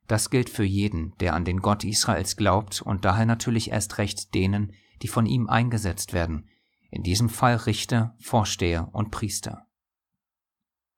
Das 0.08 0.30
gilt 0.30 0.50
für 0.50 0.64
jeden, 0.64 1.14
der 1.18 1.34
an 1.34 1.44
den 1.44 1.60
Gott 1.60 1.84
Israels 1.84 2.36
glaubt 2.36 2.82
und 2.82 3.04
daher 3.04 3.26
natürlich 3.26 3.70
erst 3.70 3.98
recht 3.98 4.34
denen, 4.34 4.72
die 5.00 5.08
von 5.08 5.26
ihm 5.26 5.48
eingesetzt 5.48 6.12
werden, 6.12 6.48
in 6.90 7.02
diesem 7.02 7.28
Fall 7.28 7.56
Richter, 7.56 8.14
Vorsteher 8.20 8.88
und 8.92 9.10
Priester. 9.10 9.66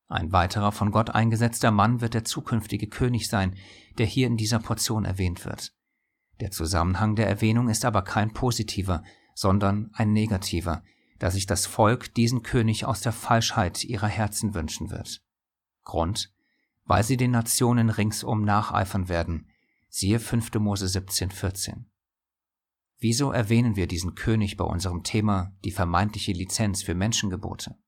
Ein 0.08 0.32
weiterer 0.32 0.72
von 0.72 0.90
Gott 0.90 1.10
eingesetzter 1.10 1.70
Mann 1.70 2.00
wird 2.00 2.14
der 2.14 2.24
zukünftige 2.24 2.88
König 2.88 3.28
sein, 3.28 3.56
der 3.98 4.06
hier 4.06 4.26
in 4.26 4.36
dieser 4.36 4.58
Portion 4.58 5.04
erwähnt 5.04 5.44
wird. 5.44 5.72
Der 6.40 6.50
Zusammenhang 6.50 7.14
der 7.14 7.28
Erwähnung 7.28 7.68
ist 7.68 7.84
aber 7.84 8.02
kein 8.02 8.32
positiver, 8.32 9.02
sondern 9.34 9.90
ein 9.94 10.12
negativer, 10.12 10.82
da 11.24 11.30
sich 11.30 11.46
das 11.46 11.64
Volk 11.64 12.12
diesen 12.12 12.42
König 12.42 12.84
aus 12.84 13.00
der 13.00 13.12
Falschheit 13.12 13.82
ihrer 13.82 14.08
Herzen 14.08 14.52
wünschen 14.52 14.90
wird. 14.90 15.22
Grund, 15.82 16.30
weil 16.84 17.02
sie 17.02 17.16
den 17.16 17.30
Nationen 17.30 17.88
ringsum 17.88 18.44
nacheifern 18.44 19.08
werden, 19.08 19.48
siehe 19.88 20.20
5. 20.20 20.52
Mose 20.56 20.86
17, 20.86 21.30
14. 21.30 21.90
Wieso 22.98 23.32
erwähnen 23.32 23.74
wir 23.74 23.86
diesen 23.86 24.14
König 24.14 24.58
bei 24.58 24.66
unserem 24.66 25.02
Thema 25.02 25.56
die 25.64 25.70
vermeintliche 25.70 26.32
Lizenz 26.32 26.82
für 26.82 26.94
Menschengebote? 26.94 27.78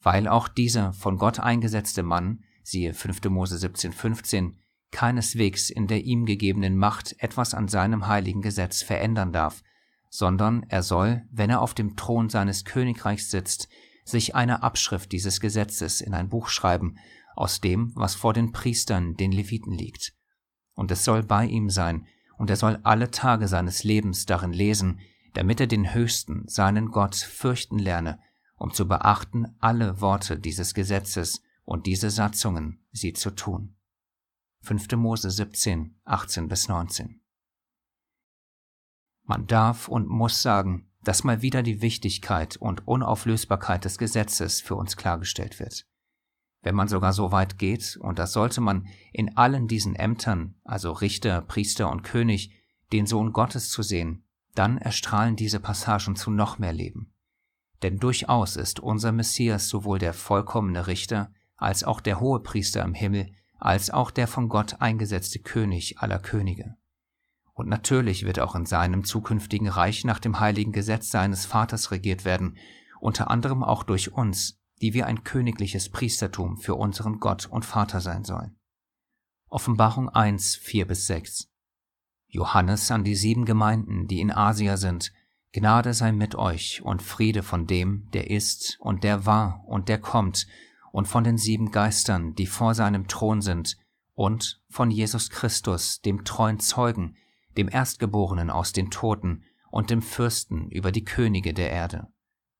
Weil 0.00 0.26
auch 0.26 0.48
dieser 0.48 0.94
von 0.94 1.18
Gott 1.18 1.38
eingesetzte 1.38 2.02
Mann, 2.02 2.42
siehe 2.62 2.94
5. 2.94 3.22
Mose 3.24 3.56
17,15, 3.56 4.54
keineswegs 4.92 5.68
in 5.68 5.88
der 5.88 6.04
ihm 6.04 6.24
gegebenen 6.24 6.78
Macht 6.78 7.16
etwas 7.18 7.52
an 7.52 7.68
seinem 7.68 8.06
heiligen 8.06 8.40
Gesetz 8.40 8.80
verändern 8.80 9.34
darf, 9.34 9.62
sondern 10.08 10.64
er 10.68 10.82
soll, 10.82 11.24
wenn 11.30 11.50
er 11.50 11.60
auf 11.60 11.74
dem 11.74 11.96
Thron 11.96 12.28
seines 12.28 12.64
Königreichs 12.64 13.30
sitzt, 13.30 13.68
sich 14.04 14.34
eine 14.34 14.62
Abschrift 14.62 15.12
dieses 15.12 15.40
Gesetzes 15.40 16.00
in 16.00 16.14
ein 16.14 16.28
Buch 16.28 16.48
schreiben, 16.48 16.96
aus 17.34 17.60
dem, 17.60 17.92
was 17.94 18.14
vor 18.14 18.32
den 18.32 18.52
Priestern, 18.52 19.14
den 19.14 19.32
Leviten 19.32 19.72
liegt. 19.72 20.14
Und 20.74 20.90
es 20.90 21.04
soll 21.04 21.22
bei 21.22 21.44
ihm 21.44 21.70
sein, 21.70 22.06
und 22.38 22.50
er 22.50 22.56
soll 22.56 22.78
alle 22.82 23.10
Tage 23.10 23.48
seines 23.48 23.82
Lebens 23.82 24.26
darin 24.26 24.52
lesen, 24.52 25.00
damit 25.34 25.60
er 25.60 25.66
den 25.66 25.94
Höchsten, 25.94 26.46
seinen 26.46 26.90
Gott, 26.90 27.14
fürchten 27.14 27.78
lerne, 27.78 28.18
um 28.56 28.72
zu 28.72 28.86
beachten 28.88 29.56
alle 29.60 30.00
Worte 30.00 30.38
dieses 30.38 30.74
Gesetzes 30.74 31.42
und 31.64 31.86
diese 31.86 32.10
Satzungen, 32.10 32.84
sie 32.92 33.12
zu 33.12 33.30
tun. 33.30 33.74
5. 34.62 34.92
Mose 34.92 35.30
17, 35.30 35.98
18 36.04 36.48
bis 36.48 36.68
19. 36.68 37.20
Man 39.26 39.46
darf 39.46 39.88
und 39.88 40.08
muss 40.08 40.42
sagen, 40.42 40.88
dass 41.02 41.24
mal 41.24 41.42
wieder 41.42 41.62
die 41.62 41.82
Wichtigkeit 41.82 42.56
und 42.56 42.88
Unauflösbarkeit 42.88 43.84
des 43.84 43.98
Gesetzes 43.98 44.60
für 44.60 44.74
uns 44.74 44.96
klargestellt 44.96 45.60
wird 45.60 45.86
wenn 46.66 46.74
man 46.74 46.88
sogar 46.88 47.12
so 47.12 47.30
weit 47.30 47.60
geht, 47.60 47.96
und 48.02 48.18
das 48.18 48.32
sollte 48.32 48.60
man 48.60 48.88
in 49.12 49.36
allen 49.36 49.68
diesen 49.68 49.94
Ämtern, 49.94 50.56
also 50.64 50.90
Richter, 50.90 51.40
Priester 51.42 51.88
und 51.88 52.02
König, 52.02 52.50
den 52.92 53.06
Sohn 53.06 53.32
Gottes 53.32 53.70
zu 53.70 53.82
sehen, 53.82 54.24
dann 54.56 54.76
erstrahlen 54.76 55.36
diese 55.36 55.60
Passagen 55.60 56.16
zu 56.16 56.32
noch 56.32 56.58
mehr 56.58 56.72
Leben. 56.72 57.14
Denn 57.84 58.00
durchaus 58.00 58.56
ist 58.56 58.80
unser 58.80 59.12
Messias 59.12 59.68
sowohl 59.68 60.00
der 60.00 60.12
vollkommene 60.12 60.88
Richter, 60.88 61.32
als 61.56 61.84
auch 61.84 62.00
der 62.00 62.18
hohe 62.18 62.40
Priester 62.40 62.82
im 62.82 62.94
Himmel, 62.94 63.30
als 63.60 63.90
auch 63.90 64.10
der 64.10 64.26
von 64.26 64.48
Gott 64.48 64.80
eingesetzte 64.80 65.38
König 65.38 66.00
aller 66.00 66.18
Könige. 66.18 66.74
Und 67.56 67.68
natürlich 67.68 68.26
wird 68.26 68.38
auch 68.38 68.54
in 68.54 68.66
seinem 68.66 69.02
zukünftigen 69.02 69.68
Reich 69.68 70.04
nach 70.04 70.18
dem 70.18 70.40
heiligen 70.40 70.72
Gesetz 70.72 71.10
seines 71.10 71.46
Vaters 71.46 71.90
regiert 71.90 72.26
werden, 72.26 72.58
unter 73.00 73.30
anderem 73.30 73.64
auch 73.64 73.82
durch 73.82 74.12
uns, 74.12 74.60
die 74.82 74.92
wir 74.92 75.06
ein 75.06 75.24
königliches 75.24 75.88
Priestertum 75.88 76.58
für 76.58 76.74
unseren 76.74 77.18
Gott 77.18 77.46
und 77.46 77.64
Vater 77.64 78.02
sein 78.02 78.24
sollen. 78.24 78.58
Offenbarung 79.48 80.10
1, 80.10 80.56
4 80.56 80.86
bis 80.86 81.06
6 81.06 81.48
Johannes 82.28 82.90
an 82.90 83.04
die 83.04 83.14
sieben 83.14 83.46
Gemeinden, 83.46 84.06
die 84.06 84.20
in 84.20 84.30
Asia 84.30 84.76
sind, 84.76 85.12
Gnade 85.52 85.94
sei 85.94 86.12
mit 86.12 86.34
euch 86.34 86.82
und 86.82 87.00
Friede 87.00 87.42
von 87.42 87.66
dem, 87.66 88.10
der 88.12 88.28
ist 88.30 88.76
und 88.80 89.02
der 89.02 89.24
war 89.24 89.64
und 89.66 89.88
der 89.88 89.98
kommt, 89.98 90.46
und 90.92 91.08
von 91.08 91.24
den 91.24 91.38
sieben 91.38 91.70
Geistern, 91.70 92.34
die 92.34 92.46
vor 92.46 92.74
seinem 92.74 93.08
Thron 93.08 93.40
sind, 93.40 93.78
und 94.12 94.60
von 94.68 94.90
Jesus 94.90 95.30
Christus, 95.30 96.02
dem 96.02 96.24
treuen 96.24 96.60
Zeugen, 96.60 97.16
dem 97.56 97.68
Erstgeborenen 97.68 98.50
aus 98.50 98.72
den 98.72 98.90
Toten 98.90 99.44
und 99.70 99.90
dem 99.90 100.02
Fürsten 100.02 100.70
über 100.70 100.92
die 100.92 101.04
Könige 101.04 101.54
der 101.54 101.70
Erde. 101.70 102.08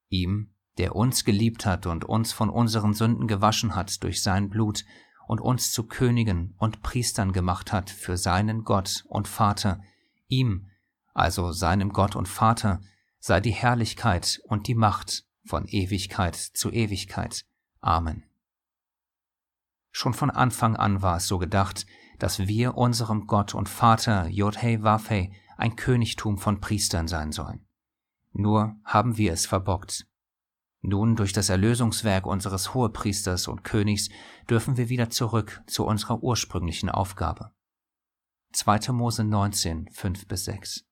Ihm 0.09 0.51
der 0.79 0.95
uns 0.95 1.25
geliebt 1.25 1.65
hat 1.65 1.87
und 1.87 2.05
uns 2.05 2.33
von 2.33 2.51
unseren 2.51 2.95
Sünden 2.95 3.27
gewaschen 3.27 3.75
hat 3.75 4.03
durch 4.03 4.23
sein 4.23 4.51
Blut 4.51 4.85
und 5.27 5.41
uns 5.41 5.73
zu 5.73 5.85
Königen 5.85 6.55
und 6.59 6.83
Priestern 6.83 7.33
gemacht 7.33 7.73
hat 7.73 7.91
für 7.91 8.17
seinen 8.17 8.63
Gott 8.65 9.05
und 9.09 9.27
Vater, 9.27 9.81
ihm, 10.29 10.71
also 11.15 11.53
seinem 11.53 11.93
Gott 11.93 12.15
und 12.15 12.29
Vater, 12.29 12.81
sei 13.19 13.41
die 13.41 13.53
Herrlichkeit 13.53 14.41
und 14.45 14.67
die 14.69 14.75
Macht 14.75 15.25
von 15.45 15.67
Ewigkeit 15.67 16.37
zu 16.37 16.71
Ewigkeit. 16.71 17.45
Amen. 17.81 18.25
Schon 19.91 20.13
von 20.13 20.31
Anfang 20.31 20.77
an 20.77 21.01
war 21.01 21.17
es 21.17 21.27
so 21.27 21.39
gedacht, 21.39 21.87
dass 22.19 22.47
wir 22.47 22.77
unserem 22.77 23.27
Gott 23.27 23.55
und 23.55 23.69
Vater 23.69 24.29
Yod-Heh 24.29 24.83
Wafeh 24.83 25.33
ein 25.57 25.77
Königtum 25.77 26.39
von 26.39 26.61
Priestern 26.61 27.09
sein 27.09 27.33
sollen. 27.33 27.67
Nur 28.33 28.77
haben 28.85 29.17
wir 29.17 29.33
es 29.33 29.47
verbockt 29.47 30.07
nun, 30.89 31.17
durch 31.17 31.33
das 31.33 31.49
Erlösungswerk 31.49 32.27
unseres 32.27 32.73
Hohepriesters 32.73 33.49
und 33.49 33.65
Königs 33.65 34.09
dürfen 34.49 34.77
wir 34.77 34.89
wieder 34.89 35.11
zurück 35.11 35.61
zu 35.67 35.85
unserer 35.85 36.23
ursprünglichen 36.23 36.91
Aufgabe. 36.91 37.51
2. 38.53 38.93
Mose 38.93 39.25
19, 39.25 39.89
5 39.91 40.29
bis 40.29 40.45
6. 40.45 40.85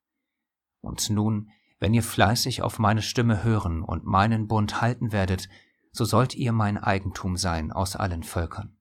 Und 0.81 1.11
nun, 1.11 1.49
wenn 1.79 1.95
ihr 1.95 2.03
fleißig 2.03 2.63
auf 2.63 2.81
meine 2.81 3.03
Stimme 3.03 3.45
hören 3.45 3.83
und 3.83 4.05
meinen 4.05 4.49
Bund 4.49 4.81
halten 4.81 5.13
werdet, 5.13 5.49
so 5.93 6.05
sollt 6.05 6.35
ihr 6.35 6.51
mein 6.51 6.77
Eigentum 6.77 7.37
sein 7.37 7.71
aus 7.71 7.95
allen 7.95 8.25
Völkern. 8.25 8.77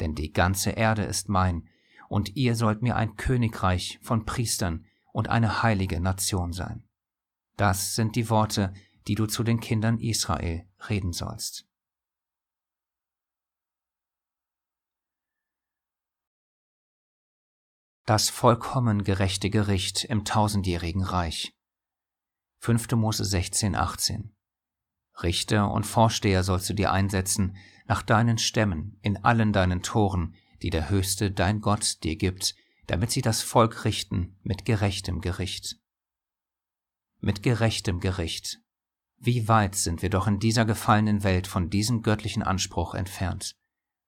Denn 0.00 0.14
die 0.14 0.32
ganze 0.32 0.70
Erde 0.70 1.04
ist 1.04 1.28
mein, 1.28 1.68
und 2.08 2.34
ihr 2.36 2.56
sollt 2.56 2.82
mir 2.82 2.96
ein 2.96 3.16
Königreich 3.16 3.98
von 4.02 4.24
Priestern 4.24 4.86
und 5.12 5.28
eine 5.28 5.62
heilige 5.62 6.00
Nation 6.00 6.52
sein. 6.52 6.88
Das 7.56 7.94
sind 7.94 8.16
die 8.16 8.30
Worte, 8.30 8.72
die 9.06 9.14
du 9.14 9.26
zu 9.26 9.44
den 9.44 9.60
Kindern 9.60 9.98
Israel 9.98 10.66
reden 10.88 11.12
sollst. 11.12 11.66
Das 18.06 18.28
vollkommen 18.28 19.04
gerechte 19.04 19.50
Gericht 19.50 20.04
im 20.04 20.24
tausendjährigen 20.24 21.04
Reich. 21.04 21.54
5. 22.58 22.90
Mose 22.92 23.24
16, 23.24 23.76
18. 23.76 24.34
Richter 25.22 25.70
und 25.70 25.84
Vorsteher 25.84 26.42
sollst 26.42 26.68
du 26.68 26.74
dir 26.74 26.90
einsetzen 26.92 27.56
nach 27.90 28.02
deinen 28.02 28.38
Stämmen 28.38 28.96
in 29.02 29.16
allen 29.24 29.52
deinen 29.52 29.82
Toren, 29.82 30.36
die 30.62 30.70
der 30.70 30.90
Höchste 30.90 31.32
dein 31.32 31.60
Gott 31.60 32.04
dir 32.04 32.14
gibt, 32.14 32.54
damit 32.86 33.10
sie 33.10 33.20
das 33.20 33.42
Volk 33.42 33.84
richten 33.84 34.38
mit 34.44 34.64
gerechtem 34.64 35.20
Gericht. 35.20 35.74
Mit 37.18 37.42
gerechtem 37.42 37.98
Gericht. 37.98 38.60
Wie 39.16 39.48
weit 39.48 39.74
sind 39.74 40.02
wir 40.02 40.08
doch 40.08 40.28
in 40.28 40.38
dieser 40.38 40.64
gefallenen 40.64 41.24
Welt 41.24 41.48
von 41.48 41.68
diesem 41.68 42.02
göttlichen 42.02 42.44
Anspruch 42.44 42.94
entfernt. 42.94 43.56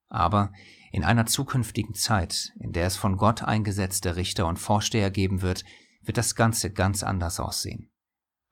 Aber 0.07 0.53
in 0.93 1.03
einer 1.03 1.27
zukünftigen 1.27 1.95
Zeit, 1.95 2.53
in 2.61 2.73
der 2.73 2.87
es 2.87 2.97
von 2.97 3.17
Gott 3.17 3.43
eingesetzte 3.43 4.15
Richter 4.15 4.47
und 4.47 4.61
Vorsteher 4.61 5.11
geben 5.11 5.43
wird, 5.43 5.65
wird 6.03 6.19
das 6.19 6.37
Ganze 6.37 6.73
ganz 6.73 7.03
anders 7.03 7.41
aussehen. 7.41 7.91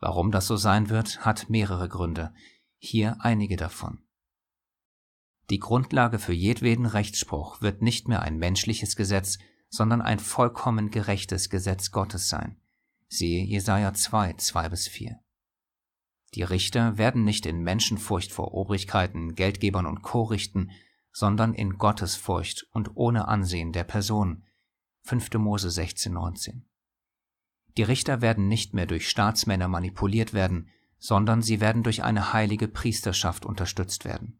Warum 0.01 0.33
das 0.33 0.49
so 0.49 0.57
sein 0.57 0.89
wird, 0.89 1.25
hat 1.25 1.49
mehrere 1.49 1.89
Gründe. 1.89 2.35
Hier 2.79 3.17
einige 3.21 3.55
davon. 3.57 4.03
Die 5.51 5.59
Grundlage 5.59 6.21
für 6.21 6.33
jedweden 6.33 6.87
Rechtsspruch 6.87 7.61
wird 7.61 7.83
nicht 7.83 8.07
mehr 8.07 8.23
ein 8.23 8.39
menschliches 8.39 8.95
Gesetz, 8.95 9.39
sondern 9.69 10.01
ein 10.01 10.21
vollkommen 10.21 10.91
gerechtes 10.91 11.51
Gesetz 11.51 11.91
Gottes 11.91 12.29
sein. 12.29 12.57
Siehe 13.09 13.45
Jesaja 13.45 13.93
2, 13.93 14.35
2 14.35 14.69
bis 14.69 14.87
4. 14.87 15.19
Die 16.35 16.45
Richter 16.45 16.99
werden 16.99 17.25
nicht 17.25 17.47
in 17.47 17.63
Menschenfurcht 17.63 18.31
vor 18.31 18.55
Obrigkeiten, 18.55 19.35
Geldgebern 19.35 19.87
und 19.87 20.03
Co. 20.03 20.23
richten, 20.23 20.71
sondern 21.13 21.55
in 21.55 21.79
Gottesfurcht 21.79 22.69
und 22.71 22.97
ohne 22.97 23.27
Ansehen 23.27 23.73
der 23.73 23.83
Person. 23.83 24.45
5. 25.03 25.35
Mose 25.35 25.71
16, 25.71 26.13
19. 26.13 26.69
Die 27.77 27.83
Richter 27.83 28.21
werden 28.21 28.47
nicht 28.47 28.75
mehr 28.75 28.87
durch 28.87 29.09
Staatsmänner 29.09 29.67
manipuliert 29.67 30.33
werden, 30.33 30.69
sondern 30.99 31.43
sie 31.43 31.61
werden 31.61 31.83
durch 31.83 32.05
eine 32.05 32.33
heilige 32.33 32.69
Priesterschaft 32.69 33.45
unterstützt 33.45 34.05
werden. 34.05 34.40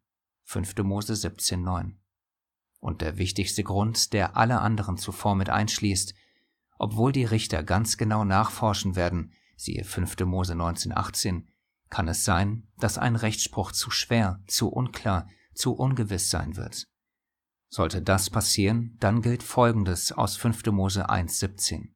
5. 0.51 0.79
Mose 0.83 1.15
17, 1.15 1.63
9. 1.63 1.97
Und 2.81 3.03
der 3.03 3.19
wichtigste 3.19 3.63
Grund, 3.63 4.13
der 4.13 4.37
alle 4.37 4.61
anderen 4.61 4.97
zuvor 4.97 5.37
mit 5.37 5.49
einschließt, 5.49 6.13
obwohl 6.77 7.13
die 7.13 7.25
Richter 7.25 7.63
ganz 7.63 7.97
genau 7.97 8.25
nachforschen 8.25 8.97
werden, 8.97 9.33
siehe 9.55 9.85
5. 9.85 10.19
Mose 10.25 10.57
19, 10.57 10.91
18, 10.91 11.49
kann 11.89 12.09
es 12.09 12.25
sein, 12.25 12.67
dass 12.79 12.99
ein 12.99 13.15
Rechtsspruch 13.15 13.71
zu 13.71 13.93
schwer, 13.93 14.43
zu 14.49 14.71
unklar, 14.71 15.29
zu 15.55 15.73
ungewiss 15.73 16.31
sein 16.31 16.57
wird. 16.57 16.89
Sollte 17.69 18.03
das 18.03 18.29
passieren, 18.29 18.97
dann 18.99 19.23
gilt 19.23 19.45
Folgendes 19.45 20.11
aus 20.11 20.37
5. 20.37 20.67
Mose 20.73 21.09
1, 21.09 21.39
17. 21.39 21.95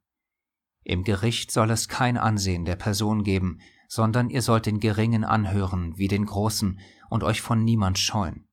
Im 0.85 1.03
Gericht 1.03 1.51
soll 1.51 1.73
es 1.73 1.89
kein 1.89 2.17
Ansehen 2.17 2.65
der 2.65 2.77
Person 2.77 3.25
geben, 3.25 3.59
sondern 3.89 4.31
ihr 4.31 4.43
sollt 4.43 4.67
den 4.67 4.79
Geringen 4.79 5.25
anhören 5.25 5.99
wie 5.99 6.09
den 6.09 6.27
Großen 6.27 6.79
und 7.15 7.23
euch 7.23 7.43
von 7.43 7.63
niemand 7.63 7.97
scheuen. 8.01 8.49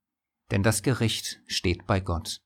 Denn 0.51 0.62
das 0.62 0.84
Gericht 0.84 1.41
steht 1.48 1.88
bei 1.88 2.00
Gott. 2.00 2.44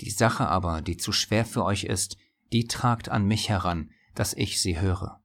Die 0.00 0.08
Sache 0.08 0.48
aber, 0.48 0.80
die 0.80 0.96
zu 0.96 1.12
schwer 1.12 1.44
für 1.44 1.66
euch 1.66 1.84
ist, 1.84 2.16
die 2.50 2.66
tragt 2.66 3.10
an 3.10 3.26
mich 3.26 3.50
heran, 3.50 3.90
dass 4.14 4.32
ich 4.32 4.58
sie 4.62 4.80
höre. 4.80 5.22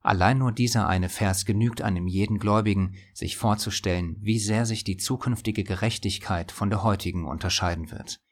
Allein 0.00 0.38
nur 0.38 0.52
dieser 0.52 0.88
eine 0.88 1.10
Vers 1.10 1.44
genügt 1.44 1.82
einem 1.82 2.06
jeden 2.06 2.38
Gläubigen, 2.38 2.96
sich 3.12 3.36
vorzustellen, 3.36 4.16
wie 4.20 4.38
sehr 4.38 4.64
sich 4.64 4.84
die 4.84 4.96
zukünftige 4.96 5.62
Gerechtigkeit 5.62 6.50
von 6.50 6.70
der 6.70 6.82
heutigen 6.82 7.26
unterscheiden 7.26 7.90
wird. 7.90 8.22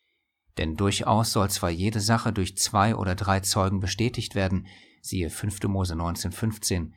Denn 0.56 0.76
durchaus 0.76 1.32
soll 1.32 1.50
zwar 1.50 1.70
jede 1.70 2.00
Sache 2.00 2.32
durch 2.32 2.56
zwei 2.56 2.96
oder 2.96 3.14
drei 3.14 3.40
Zeugen 3.40 3.80
bestätigt 3.80 4.34
werden, 4.34 4.68
siehe 5.02 5.28
5. 5.28 5.64
Mose 5.64 5.92
1915, 5.92 6.94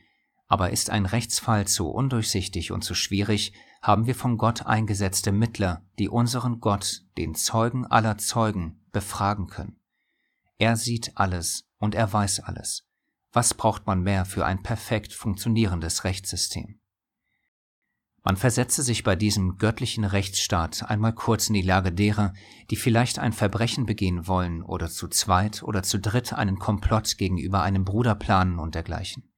aber 0.47 0.71
ist 0.71 0.89
ein 0.89 1.05
Rechtsfall 1.05 1.67
zu 1.67 1.89
undurchsichtig 1.89 2.71
und 2.71 2.83
zu 2.83 2.93
schwierig, 2.93 3.53
haben 3.81 4.05
wir 4.05 4.15
von 4.15 4.37
Gott 4.37 4.65
eingesetzte 4.65 5.31
Mittler, 5.31 5.83
die 5.99 6.09
unseren 6.09 6.59
Gott, 6.59 7.03
den 7.17 7.35
Zeugen 7.35 7.85
aller 7.85 8.17
Zeugen, 8.17 8.83
befragen 8.91 9.47
können. 9.47 9.79
Er 10.57 10.75
sieht 10.75 11.11
alles 11.15 11.67
und 11.77 11.95
er 11.95 12.11
weiß 12.11 12.41
alles. 12.41 12.87
Was 13.31 13.53
braucht 13.53 13.85
man 13.85 14.01
mehr 14.01 14.25
für 14.25 14.45
ein 14.45 14.63
perfekt 14.63 15.13
funktionierendes 15.13 16.03
Rechtssystem? 16.03 16.79
Man 18.23 18.37
versetze 18.37 18.81
sich 18.81 19.03
bei 19.03 19.15
diesem 19.15 19.57
göttlichen 19.57 20.03
Rechtsstaat 20.03 20.89
einmal 20.89 21.13
kurz 21.13 21.49
in 21.49 21.53
die 21.53 21.61
Lage 21.61 21.91
derer, 21.91 22.33
die 22.71 22.75
vielleicht 22.75 23.19
ein 23.19 23.33
Verbrechen 23.33 23.85
begehen 23.85 24.27
wollen 24.27 24.63
oder 24.63 24.89
zu 24.89 25.07
zweit 25.07 25.61
oder 25.61 25.83
zu 25.83 25.99
dritt 25.99 26.33
einen 26.33 26.57
Komplott 26.57 27.19
gegenüber 27.19 27.61
einem 27.61 27.85
Bruder 27.85 28.15
planen 28.15 28.57
und 28.57 28.73
dergleichen. 28.73 29.34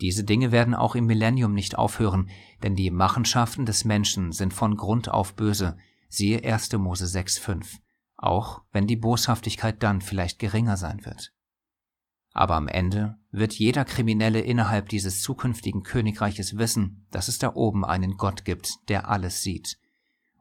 Diese 0.00 0.24
Dinge 0.24 0.52
werden 0.52 0.74
auch 0.74 0.94
im 0.94 1.06
Millennium 1.06 1.54
nicht 1.54 1.78
aufhören, 1.78 2.28
denn 2.62 2.76
die 2.76 2.90
Machenschaften 2.90 3.64
des 3.64 3.84
Menschen 3.84 4.32
sind 4.32 4.52
von 4.52 4.76
Grund 4.76 5.08
auf 5.08 5.34
böse, 5.34 5.78
siehe 6.08 6.44
1. 6.44 6.72
Mose 6.74 7.06
6,5, 7.06 7.78
auch 8.16 8.62
wenn 8.72 8.86
die 8.86 8.96
Boshaftigkeit 8.96 9.82
dann 9.82 10.02
vielleicht 10.02 10.38
geringer 10.38 10.76
sein 10.76 11.04
wird. 11.04 11.32
Aber 12.32 12.56
am 12.56 12.68
Ende 12.68 13.16
wird 13.30 13.54
jeder 13.54 13.86
Kriminelle 13.86 14.40
innerhalb 14.40 14.90
dieses 14.90 15.22
zukünftigen 15.22 15.82
Königreiches 15.82 16.58
wissen, 16.58 17.06
dass 17.10 17.28
es 17.28 17.38
da 17.38 17.54
oben 17.54 17.82
einen 17.82 18.18
Gott 18.18 18.44
gibt, 18.44 18.74
der 18.90 19.08
alles 19.08 19.40
sieht. 19.40 19.78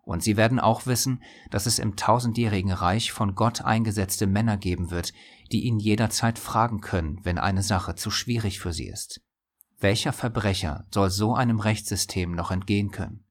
Und 0.03 0.21
sie 0.21 0.35
werden 0.35 0.59
auch 0.59 0.85
wissen, 0.85 1.23
dass 1.49 1.65
es 1.65 1.79
im 1.79 1.95
tausendjährigen 1.95 2.73
Reich 2.73 3.13
von 3.13 3.33
Gott 3.33 3.61
eingesetzte 3.61 4.27
Männer 4.27 4.57
geben 4.57 4.91
wird, 4.91 5.13
die 5.53 5.63
ihn 5.63 5.79
jederzeit 5.79 6.37
fragen 6.37 6.81
können, 6.81 7.21
wenn 7.23 7.37
eine 7.37 7.63
Sache 7.63 7.95
zu 7.95 8.11
schwierig 8.11 8.59
für 8.59 8.73
sie 8.73 8.87
ist. 8.87 9.24
Welcher 9.79 10.13
Verbrecher 10.13 10.85
soll 10.93 11.09
so 11.09 11.35
einem 11.35 11.59
Rechtssystem 11.59 12.31
noch 12.31 12.51
entgehen 12.51 12.91
können? 12.91 13.25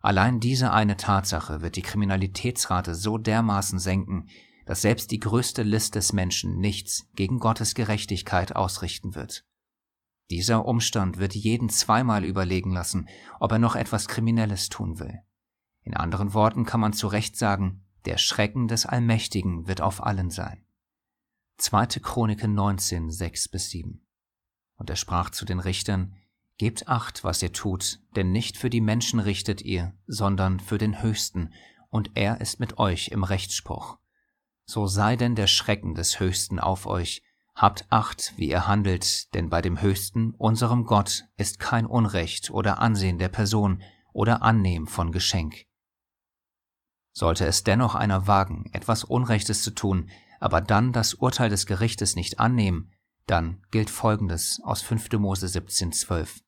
Allein 0.00 0.40
diese 0.40 0.72
eine 0.72 0.96
Tatsache 0.96 1.60
wird 1.60 1.76
die 1.76 1.82
Kriminalitätsrate 1.82 2.94
so 2.94 3.18
dermaßen 3.18 3.78
senken, 3.78 4.28
dass 4.64 4.82
selbst 4.82 5.10
die 5.10 5.18
größte 5.18 5.62
List 5.62 5.94
des 5.94 6.12
Menschen 6.12 6.58
nichts 6.58 7.08
gegen 7.14 7.38
Gottes 7.38 7.74
Gerechtigkeit 7.74 8.56
ausrichten 8.56 9.14
wird. 9.14 9.44
Dieser 10.30 10.64
Umstand 10.64 11.18
wird 11.18 11.34
jeden 11.34 11.68
zweimal 11.68 12.24
überlegen 12.24 12.72
lassen, 12.72 13.08
ob 13.40 13.52
er 13.52 13.58
noch 13.58 13.74
etwas 13.74 14.08
Kriminelles 14.08 14.68
tun 14.68 15.00
will. 15.00 15.20
In 15.82 15.94
anderen 15.94 16.34
Worten 16.34 16.64
kann 16.64 16.80
man 16.80 16.92
zu 16.92 17.08
Recht 17.08 17.36
sagen, 17.36 17.84
der 18.04 18.16
Schrecken 18.16 18.68
des 18.68 18.86
Allmächtigen 18.86 19.66
wird 19.66 19.80
auf 19.80 20.02
allen 20.02 20.30
sein. 20.30 20.64
2. 21.58 21.86
Chronike 22.00 22.48
19, 22.48 23.10
6 23.10 23.48
bis 23.48 23.70
7. 23.70 24.06
Und 24.80 24.90
er 24.90 24.96
sprach 24.96 25.30
zu 25.30 25.44
den 25.44 25.60
Richtern, 25.60 26.16
Gebt 26.58 26.88
acht, 26.88 27.22
was 27.22 27.40
ihr 27.42 27.52
tut, 27.52 28.00
denn 28.16 28.32
nicht 28.32 28.56
für 28.56 28.68
die 28.68 28.80
Menschen 28.80 29.20
richtet 29.20 29.62
ihr, 29.62 29.94
sondern 30.08 30.58
für 30.58 30.76
den 30.76 31.00
Höchsten, 31.00 31.54
und 31.88 32.10
er 32.16 32.40
ist 32.40 32.58
mit 32.58 32.78
euch 32.78 33.08
im 33.08 33.22
Rechtsspruch 33.22 34.00
so 34.70 34.86
sei 34.86 35.16
denn 35.16 35.34
der 35.34 35.48
Schrecken 35.48 35.94
des 35.94 36.20
Höchsten 36.20 36.60
auf 36.60 36.86
euch, 36.86 37.22
habt 37.56 37.86
acht, 37.90 38.34
wie 38.36 38.48
ihr 38.48 38.68
handelt, 38.68 39.34
denn 39.34 39.50
bei 39.50 39.60
dem 39.60 39.80
Höchsten, 39.80 40.32
unserem 40.38 40.84
Gott, 40.84 41.24
ist 41.36 41.58
kein 41.58 41.86
Unrecht 41.86 42.50
oder 42.50 42.78
Ansehen 42.78 43.18
der 43.18 43.28
Person 43.28 43.82
oder 44.12 44.42
Annehmen 44.42 44.86
von 44.86 45.10
Geschenk. 45.10 45.66
Sollte 47.12 47.46
es 47.46 47.64
dennoch 47.64 47.96
einer 47.96 48.28
wagen, 48.28 48.70
etwas 48.72 49.02
Unrechtes 49.02 49.64
zu 49.64 49.72
tun, 49.72 50.08
aber 50.38 50.60
dann 50.60 50.92
das 50.92 51.14
Urteil 51.14 51.50
des 51.50 51.66
Gerichtes 51.66 52.14
nicht 52.14 52.38
annehmen, 52.38 52.92
dann 53.30 53.62
gilt 53.70 53.90
Folgendes 53.90 54.60
aus 54.64 54.82
5. 54.82 55.12
Mose 55.12 55.46
17,12. 55.46 56.42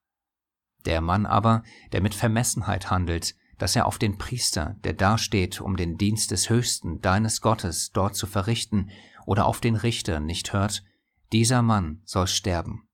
Der 0.85 1.01
Mann 1.01 1.27
aber, 1.27 1.63
der 1.93 2.03
mit 2.03 2.13
Vermessenheit 2.13 2.91
handelt, 2.91 3.37
dass 3.57 3.77
er 3.77 3.87
auf 3.87 3.99
den 3.99 4.19
Priester, 4.19 4.77
der 4.83 4.93
dasteht, 4.93 5.61
um 5.61 5.77
den 5.77 5.97
Dienst 5.97 6.33
des 6.33 6.51
Höchsten, 6.51 7.01
deines 7.01 7.41
Gottes, 7.41 7.93
dort 7.93 8.17
zu 8.17 8.27
verrichten, 8.27 8.91
oder 9.27 9.47
auf 9.47 9.61
den 9.61 9.77
Richter 9.77 10.19
nicht 10.19 10.53
hört, 10.53 10.83
dieser 11.31 11.63
Mann 11.63 12.03
soll 12.05 12.27
sterben, 12.27 12.89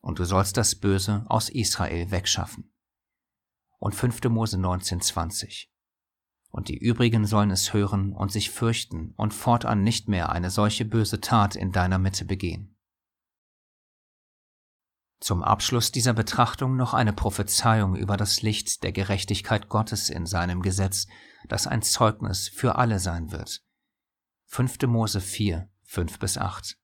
und 0.00 0.20
du 0.20 0.24
sollst 0.24 0.56
das 0.56 0.76
Böse 0.76 1.24
aus 1.26 1.48
Israel 1.48 2.12
wegschaffen. 2.12 2.72
Und 3.80 3.96
5. 3.96 4.22
Mose 4.28 4.56
19,20 4.56 5.66
Und 6.50 6.68
die 6.68 6.78
übrigen 6.78 7.26
sollen 7.26 7.50
es 7.50 7.74
hören 7.74 8.12
und 8.12 8.30
sich 8.30 8.50
fürchten 8.50 9.14
und 9.16 9.34
fortan 9.34 9.82
nicht 9.82 10.06
mehr 10.06 10.30
eine 10.30 10.50
solche 10.50 10.84
böse 10.84 11.20
Tat 11.20 11.56
in 11.56 11.72
deiner 11.72 11.98
Mitte 11.98 12.24
begehen. 12.24 12.71
Zum 15.22 15.44
Abschluss 15.44 15.92
dieser 15.92 16.14
Betrachtung 16.14 16.74
noch 16.74 16.94
eine 16.94 17.12
Prophezeiung 17.12 17.94
über 17.94 18.16
das 18.16 18.42
Licht 18.42 18.82
der 18.82 18.90
Gerechtigkeit 18.90 19.68
Gottes 19.68 20.10
in 20.10 20.26
seinem 20.26 20.62
Gesetz, 20.62 21.06
das 21.46 21.68
ein 21.68 21.82
Zeugnis 21.82 22.48
für 22.48 22.74
alle 22.74 22.98
sein 22.98 23.30
wird. 23.30 23.62
5. 24.46 24.82
Mose 24.88 25.20
4, 25.20 25.70
5 25.84 26.18
bis 26.18 26.38
8. 26.38 26.76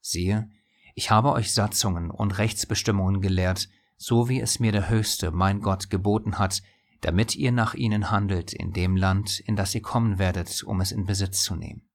Siehe, 0.00 0.50
ich 0.94 1.10
habe 1.10 1.32
euch 1.32 1.52
Satzungen 1.52 2.12
und 2.12 2.38
Rechtsbestimmungen 2.38 3.20
gelehrt, 3.20 3.68
so 3.96 4.28
wie 4.28 4.40
es 4.40 4.60
mir 4.60 4.70
der 4.70 4.88
Höchste, 4.88 5.32
mein 5.32 5.62
Gott, 5.62 5.90
geboten 5.90 6.38
hat, 6.38 6.62
damit 7.00 7.34
ihr 7.34 7.50
nach 7.50 7.74
ihnen 7.74 8.12
handelt 8.12 8.52
in 8.52 8.72
dem 8.72 8.94
Land, 8.94 9.40
in 9.40 9.56
das 9.56 9.74
ihr 9.74 9.82
kommen 9.82 10.20
werdet, 10.20 10.62
um 10.62 10.80
es 10.80 10.92
in 10.92 11.06
Besitz 11.06 11.42
zu 11.42 11.56
nehmen. 11.56 11.90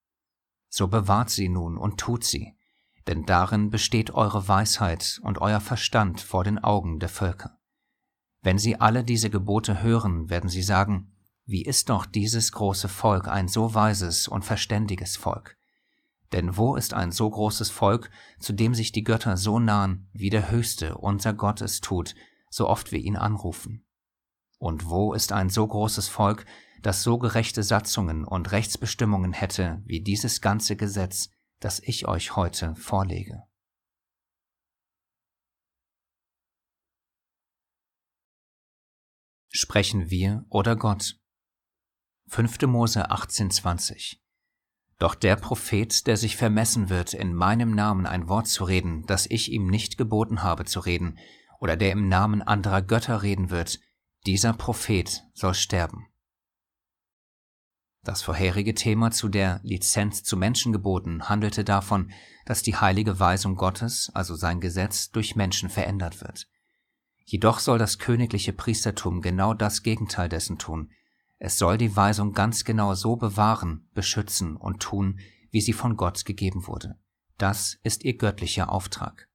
So 0.68 0.90
bewahrt 0.90 1.30
sie 1.30 1.48
nun 1.48 1.78
und 1.78 1.98
tut 2.02 2.26
sie, 2.26 2.57
denn 3.08 3.26
darin 3.26 3.70
besteht 3.70 4.12
eure 4.12 4.48
Weisheit 4.48 5.20
und 5.24 5.40
euer 5.40 5.60
Verstand 5.60 6.22
vor 6.22 6.44
den 6.44 6.60
Augen 6.60 7.00
der 7.00 7.10
Völker. 7.10 7.58
Wenn 8.42 8.58
sie 8.58 8.80
alle 8.80 9.04
diese 9.04 9.30
Gebote 9.30 9.82
hören, 9.82 10.30
werden 10.30 10.50
sie 10.50 10.62
sagen, 10.62 11.12
wie 11.46 11.64
ist 11.64 11.90
doch 11.90 12.06
dieses 12.06 12.52
große 12.52 12.90
Volk 12.90 13.28
ein 13.28 13.48
so 13.48 13.74
weises 13.74 14.28
und 14.28 14.44
verständiges 14.44 15.16
Volk? 15.16 15.58
Denn 16.34 16.58
wo 16.58 16.76
ist 16.76 16.94
ein 16.94 17.12
so 17.12 17.30
großes 17.30 17.70
Volk, 17.70 18.12
zu 18.40 18.52
dem 18.52 18.76
sich 18.76 18.92
die 18.92 19.04
Götter 19.04 19.38
so 19.38 19.60
nahen, 19.60 20.10
wie 20.12 20.30
der 20.30 20.52
Höchste, 20.52 20.98
unser 20.98 21.34
Gott, 21.34 21.62
es 21.62 21.80
tut, 21.80 22.16
so 22.50 22.68
oft 22.68 22.92
wir 22.92 23.00
ihn 23.00 23.16
anrufen? 23.16 23.86
Und 24.60 24.90
wo 24.90 25.14
ist 25.14 25.32
ein 25.32 25.50
so 25.50 25.66
großes 25.66 26.10
Volk, 26.10 26.46
das 26.82 27.04
so 27.04 27.18
gerechte 27.18 27.64
Satzungen 27.64 28.26
und 28.26 28.52
Rechtsbestimmungen 28.52 29.32
hätte, 29.34 29.82
wie 29.86 30.02
dieses 30.02 30.42
ganze 30.42 30.76
Gesetz, 30.76 31.30
das 31.60 31.80
ich 31.80 32.08
euch 32.08 32.36
heute 32.36 32.76
vorlege? 32.76 33.44
Sprechen 39.50 40.10
wir 40.12 40.46
oder 40.50 40.76
Gott? 40.76 41.20
5. 42.28 42.62
Mose 42.64 43.10
18,20 43.10 44.18
Doch 45.00 45.16
der 45.16 45.36
Prophet, 45.36 46.06
der 46.06 46.18
sich 46.18 46.36
vermessen 46.36 46.90
wird, 46.90 47.14
in 47.14 47.34
meinem 47.34 47.72
Namen 47.72 48.06
ein 48.06 48.28
Wort 48.28 48.48
zu 48.48 48.66
reden, 48.66 49.06
das 49.08 49.26
ich 49.26 49.52
ihm 49.52 49.68
nicht 49.68 49.98
geboten 49.98 50.44
habe 50.44 50.66
zu 50.66 50.82
reden, 50.82 51.18
oder 51.60 51.76
der 51.76 51.92
im 51.92 52.08
Namen 52.08 52.42
anderer 52.42 52.82
Götter 52.82 53.24
reden 53.24 53.50
wird, 53.50 53.80
dieser 54.26 54.54
Prophet 54.54 55.24
soll 55.34 55.54
sterben. 55.54 56.08
Das 58.08 58.22
vorherige 58.22 58.74
Thema 58.74 59.12
zu 59.12 59.28
der 59.28 59.60
Lizenz 59.64 60.24
zu 60.24 60.38
Menschengeboten 60.38 61.28
handelte 61.28 61.66
davon, 61.66 62.10
dass 62.46 62.62
die 62.62 62.78
heilige 62.78 63.20
Weisung 63.20 63.58
Gottes, 63.58 64.10
also 64.14 64.34
sein 64.34 64.62
Gesetz, 64.62 65.12
durch 65.12 65.36
Menschen 65.36 65.68
verändert 65.68 66.22
wird. 66.22 66.48
Jedoch 67.26 67.60
soll 67.60 67.78
das 67.78 68.00
königliche 68.00 68.54
Priestertum 68.54 69.22
genau 69.22 69.54
das 69.54 69.84
Gegenteil 69.84 70.30
dessen 70.30 70.58
tun, 70.58 70.90
es 71.38 71.58
soll 71.58 71.78
die 71.78 71.98
Weisung 71.98 72.32
ganz 72.32 72.64
genau 72.64 72.94
so 72.94 73.18
bewahren, 73.18 73.90
beschützen 73.94 74.56
und 74.56 74.80
tun, 74.82 75.20
wie 75.52 75.60
sie 75.60 75.74
von 75.74 75.98
Gott 75.98 76.24
gegeben 76.24 76.66
wurde. 76.66 76.96
Das 77.38 77.78
ist 77.84 78.06
ihr 78.06 78.16
göttlicher 78.16 78.72
Auftrag. 78.72 79.28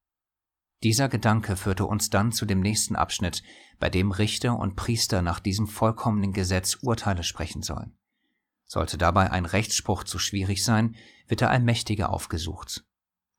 Dieser 0.82 1.11
Gedanke 1.11 1.56
führte 1.56 1.85
uns 1.85 2.08
dann 2.08 2.32
zu 2.32 2.46
dem 2.46 2.61
nächsten 2.61 2.96
Abschnitt, 2.96 3.42
bei 3.78 3.90
dem 3.90 4.12
Richter 4.12 4.58
und 4.58 4.76
Priester 4.76 5.20
nach 5.20 5.40
diesem 5.40 5.66
vollkommenen 5.66 6.32
Gesetz 6.32 6.78
Urteile 6.80 7.22
sprechen 7.22 7.61
sollen. 7.61 7.98
Sollte 8.72 8.96
dabei 8.96 9.30
ein 9.30 9.44
Rechtsspruch 9.44 10.02
zu 10.02 10.18
schwierig 10.18 10.64
sein, 10.64 10.96
wird 11.26 11.42
der 11.42 11.50
Allmächtige 11.50 12.08
aufgesucht. 12.08 12.87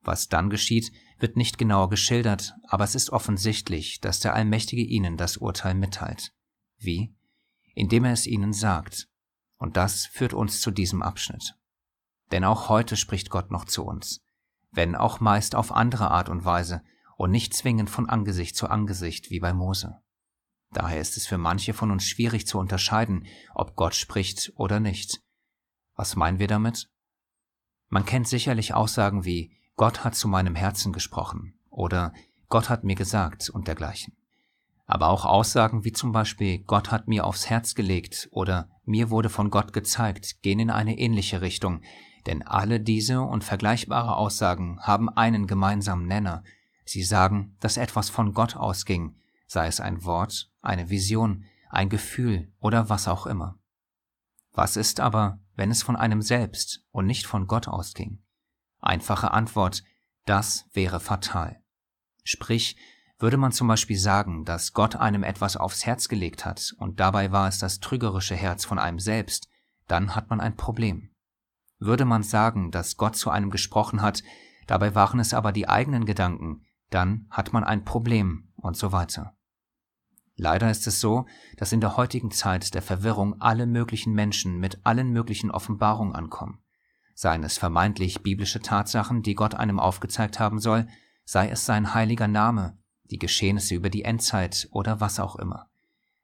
Was 0.02 0.30
dann 0.30 0.52
geschieht, 0.52 0.92
wird 1.18 1.38
nicht 1.38 1.58
genauer 1.58 1.90
geschildert, 1.90 2.54
aber 2.68 2.84
es 2.84 2.94
ist 2.94 3.10
offensichtlich, 3.10 4.00
dass 4.00 4.20
der 4.20 4.36
Allmächtige 4.36 4.84
ihnen 4.84 5.18
das 5.18 5.38
Urteil 5.38 5.74
mitteilt. 5.74 6.34
Wie? 6.78 7.16
indem 7.74 8.06
er 8.06 8.14
es 8.14 8.28
ihnen 8.28 8.54
sagt. 8.54 9.08
Und 9.58 9.76
das 9.76 10.06
führt 10.06 10.36
uns 10.36 10.62
zu 10.62 10.70
diesem 10.70 11.02
Abschnitt. 11.02 11.56
Denn 12.32 12.44
auch 12.44 12.70
heute 12.70 12.96
spricht 12.96 13.32
Gott 13.32 13.50
noch 13.50 13.66
zu 13.66 13.84
uns, 13.84 14.22
wenn 14.70 14.96
auch 14.96 15.20
meist 15.20 15.56
auf 15.56 15.72
andere 15.72 16.12
Art 16.12 16.30
und 16.30 16.46
Weise 16.46 16.84
und 17.18 17.32
nicht 17.32 17.56
zwingend 17.56 17.90
von 17.90 18.08
Angesicht 18.08 18.56
zu 18.56 18.70
Angesicht 18.70 19.32
wie 19.32 19.40
bei 19.40 19.52
Mose. 19.52 20.00
Daher 20.72 21.02
ist 21.02 21.18
es 21.18 21.26
für 21.26 21.40
manche 21.40 21.74
von 21.74 21.90
uns 21.90 22.06
schwierig 22.06 22.46
zu 22.46 22.60
unterscheiden, 22.60 23.26
ob 23.56 23.76
Gott 23.76 23.96
spricht 23.96 24.52
oder 24.56 24.80
nicht. 24.80 25.23
Was 25.96 26.16
meinen 26.16 26.40
wir 26.40 26.48
damit? 26.48 26.90
Man 27.90 28.06
kennt 28.06 28.28
sicherlich 28.28 28.74
Aussagen 28.74 29.26
wie 29.26 29.56
Gott 29.76 30.04
hat 30.04 30.16
zu 30.16 30.28
meinem 30.28 30.56
Herzen 30.56 30.94
gesprochen 30.94 31.60
oder 31.70 32.14
Gott 32.50 32.70
hat 32.70 32.84
mir 32.84 32.96
gesagt 32.96 33.50
und 33.50 33.68
dergleichen. 33.68 34.16
Aber 34.86 35.10
auch 35.10 35.26
Aussagen 35.26 35.84
wie 35.86 35.92
zum 35.92 36.12
Beispiel 36.12 36.60
Gott 36.60 36.92
hat 36.92 37.08
mir 37.08 37.26
aufs 37.26 37.50
Herz 37.50 37.74
gelegt 37.74 38.28
oder 38.32 38.70
mir 38.86 39.10
wurde 39.10 39.30
von 39.30 39.50
Gott 39.50 39.74
gezeigt 39.74 40.42
gehen 40.42 40.60
in 40.60 40.70
eine 40.70 40.98
ähnliche 40.98 41.42
Richtung, 41.42 41.82
denn 42.26 42.42
alle 42.44 42.80
diese 42.80 43.22
und 43.22 43.44
vergleichbare 43.44 44.16
Aussagen 44.16 44.80
haben 44.82 45.10
einen 45.10 45.48
gemeinsamen 45.48 46.06
Nenner. 46.06 46.44
Sie 46.86 47.04
sagen, 47.04 47.56
dass 47.60 47.78
etwas 47.78 48.10
von 48.10 48.34
Gott 48.34 48.56
ausging, 48.56 49.16
sei 49.48 49.68
es 49.68 49.80
ein 49.80 50.04
Wort, 50.04 50.52
eine 50.62 50.90
Vision, 50.90 51.46
ein 51.70 51.90
Gefühl 51.90 52.52
oder 52.60 52.90
was 52.90 53.08
auch 53.08 53.26
immer. 53.26 53.58
Was 54.52 54.78
ist 54.78 55.00
aber, 55.00 55.40
wenn 55.56 55.72
es 55.72 55.84
von 55.84 55.96
einem 55.96 56.22
selbst 56.22 56.86
und 56.92 57.06
nicht 57.06 57.26
von 57.26 57.48
Gott 57.48 57.68
ausging? 57.68 58.24
Einfache 58.80 59.32
Antwort, 59.32 59.84
das 60.26 60.66
wäre 60.74 61.00
fatal. 61.00 61.62
Sprich, 62.24 62.78
würde 63.20 63.38
man 63.38 63.52
zum 63.52 63.68
Beispiel 63.68 63.98
sagen, 63.98 64.44
dass 64.44 64.74
Gott 64.74 64.96
einem 64.96 65.24
etwas 65.24 65.56
aufs 65.56 65.86
Herz 65.86 66.10
gelegt 66.10 66.46
hat 66.46 66.74
und 66.78 67.00
dabei 67.00 67.32
war 67.32 67.48
es 67.48 67.60
das 67.60 67.80
trügerische 67.80 68.36
Herz 68.36 68.66
von 68.66 68.80
einem 68.80 69.00
selbst, 69.00 69.48
dann 69.88 70.16
hat 70.16 70.30
man 70.30 70.42
ein 70.42 70.56
Problem. 70.56 71.12
Würde 71.80 72.06
man 72.06 72.24
sagen, 72.24 72.72
dass 72.72 72.98
Gott 72.98 73.16
zu 73.16 73.30
einem 73.30 73.50
gesprochen 73.50 74.02
hat, 74.02 74.24
dabei 74.68 74.96
waren 74.96 75.20
es 75.20 75.34
aber 75.34 75.52
die 75.52 75.70
eigenen 75.70 76.06
Gedanken, 76.06 76.66
dann 76.90 77.28
hat 77.30 77.54
man 77.54 77.64
ein 77.64 77.84
Problem 77.86 78.52
und 78.56 78.78
so 78.78 78.92
weiter. 78.92 79.36
Leider 80.36 80.72
ist 80.72 80.88
es 80.88 81.00
so, 81.00 81.26
dass 81.58 81.72
in 81.72 81.82
der 81.82 81.96
heutigen 81.96 82.32
Zeit 82.32 82.74
der 82.74 82.82
Verwirrung 82.82 83.40
alle 83.40 83.66
möglichen 83.66 84.14
Menschen 84.14 84.60
mit 84.60 84.80
allen 84.84 85.12
möglichen 85.12 85.52
Offenbarungen 85.52 86.16
ankommen. 86.16 86.60
Seien 87.14 87.44
es 87.44 87.58
vermeintlich 87.58 88.24
biblische 88.24 88.60
Tatsachen, 88.60 89.22
die 89.22 89.36
Gott 89.36 89.54
einem 89.54 89.80
aufgezeigt 89.80 90.40
haben 90.40 90.60
soll, 90.60 90.88
sei 91.26 91.50
es 91.50 91.66
sein 91.66 91.94
heiliger 91.94 92.28
Name, 92.28 92.78
die 93.04 93.20
Geschehnisse 93.20 93.76
über 93.76 93.92
die 93.92 94.04
Endzeit 94.04 94.68
oder 94.72 95.00
was 95.00 95.20
auch 95.20 95.36
immer. 95.36 95.70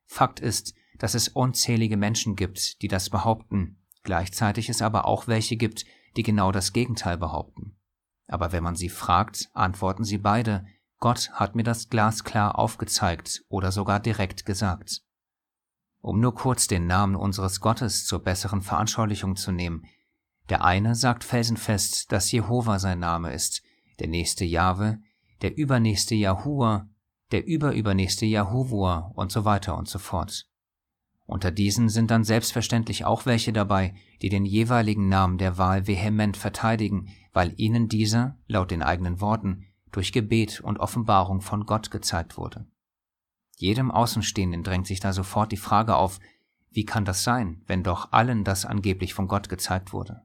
Fakt 0.05 0.39
ist, 0.39 0.73
dass 0.97 1.13
es 1.13 1.27
unzählige 1.27 1.97
Menschen 1.97 2.35
gibt, 2.35 2.81
die 2.81 2.87
das 2.87 3.11
behaupten, 3.11 3.77
gleichzeitig 4.03 4.69
es 4.69 4.81
aber 4.81 5.05
auch 5.05 5.27
welche 5.27 5.55
gibt, 5.55 5.85
die 6.17 6.23
genau 6.23 6.51
das 6.51 6.73
Gegenteil 6.73 7.17
behaupten. 7.17 7.77
Aber 8.27 8.51
wenn 8.51 8.63
man 8.63 8.75
sie 8.75 8.89
fragt, 8.89 9.49
antworten 9.53 10.03
sie 10.03 10.17
beide, 10.17 10.65
Gott 10.99 11.31
hat 11.33 11.55
mir 11.55 11.63
das 11.63 11.89
glasklar 11.89 12.59
aufgezeigt 12.59 13.43
oder 13.47 13.71
sogar 13.71 13.99
direkt 13.99 14.45
gesagt. 14.45 15.01
Um 16.01 16.19
nur 16.19 16.35
kurz 16.35 16.67
den 16.67 16.87
Namen 16.87 17.15
unseres 17.15 17.61
Gottes 17.61 18.05
zur 18.05 18.19
besseren 18.19 18.61
Veranschaulichung 18.61 19.35
zu 19.35 19.51
nehmen, 19.51 19.85
der 20.49 20.63
eine 20.63 20.95
sagt 20.95 21.23
felsenfest, 21.23 22.11
dass 22.11 22.31
Jehova 22.31 22.79
sein 22.79 22.99
Name 22.99 23.33
ist, 23.33 23.61
der 23.99 24.07
nächste 24.07 24.45
Jahwe, 24.45 24.99
der 25.41 25.57
übernächste 25.57 26.15
Jahua, 26.15 26.89
der 27.31 27.45
überübernächste 27.45 28.25
Jahuvua 28.25 29.11
und 29.15 29.31
so 29.31 29.45
weiter 29.45 29.77
und 29.77 29.87
so 29.87 29.99
fort. 29.99 30.47
Unter 31.25 31.51
diesen 31.51 31.89
sind 31.89 32.09
dann 32.09 32.23
selbstverständlich 32.23 33.05
auch 33.05 33.27
welche 33.27 33.53
dabei, 33.53 33.93
die 34.21 34.29
den 34.29 34.45
jeweiligen 34.45 35.09
Namen 35.09 35.37
der 35.37 35.59
Wahl 35.59 35.85
vehement 35.85 36.35
verteidigen, 36.35 37.09
weil 37.33 37.53
ihnen 37.57 37.87
dieser, 37.87 38.37
laut 38.47 38.71
den 38.71 38.81
eigenen 38.81 39.21
Worten, 39.21 39.68
durch 39.91 40.11
Gebet 40.11 40.61
und 40.61 40.79
Offenbarung 40.79 41.41
von 41.41 41.65
Gott 41.65 41.91
gezeigt 41.91 42.37
wurde. 42.37 42.65
Jedem 43.57 43.91
Außenstehenden 43.91 44.63
drängt 44.63 44.87
sich 44.87 44.99
da 44.99 45.13
sofort 45.13 45.51
die 45.51 45.57
Frage 45.57 45.95
auf, 45.95 46.19
wie 46.69 46.85
kann 46.85 47.05
das 47.05 47.23
sein, 47.23 47.63
wenn 47.67 47.83
doch 47.83 48.11
allen 48.11 48.43
das 48.43 48.65
angeblich 48.65 49.13
von 49.13 49.27
Gott 49.27 49.49
gezeigt 49.49 49.91
wurde? 49.91 50.21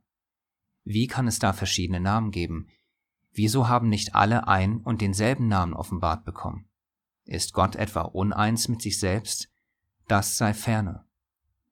Wie 0.85 1.07
kann 1.07 1.27
es 1.27 1.38
da 1.38 1.53
verschiedene 1.53 2.00
Namen 2.00 2.31
geben, 2.31 2.68
Wieso 3.35 3.68
haben 3.68 3.88
nicht 3.88 4.14
alle 4.14 4.46
ein 4.46 4.79
und 4.79 5.00
denselben 5.00 5.48
Namen 5.48 5.74
offenbart 5.74 6.24
bekommen? 6.24 6.68
Ist 7.24 7.53
Gott 7.53 7.74
etwa 7.74 8.03
uneins 8.03 8.68
mit 8.68 8.81
sich 8.81 9.00
selbst? 9.00 9.50
Das 10.07 10.37
sei 10.37 10.55
ferne. 10.55 11.05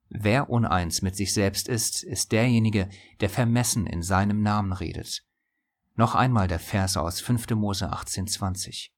Wer 0.09 0.51
uneins 0.51 1.03
mit 1.03 1.15
sich 1.15 1.33
selbst 1.33 1.69
ist, 1.69 2.03
ist 2.03 2.33
derjenige, 2.33 2.89
der 3.21 3.31
vermessen 3.31 3.87
in 3.87 4.03
seinem 4.03 4.43
Namen 4.43 4.73
redet. 4.73 5.25
Noch 5.95 6.15
einmal 6.15 6.49
der 6.49 6.59
Vers 6.59 6.97
aus 6.97 7.21
5. 7.21 7.51
Mose 7.51 7.93
18,20. 7.93 8.91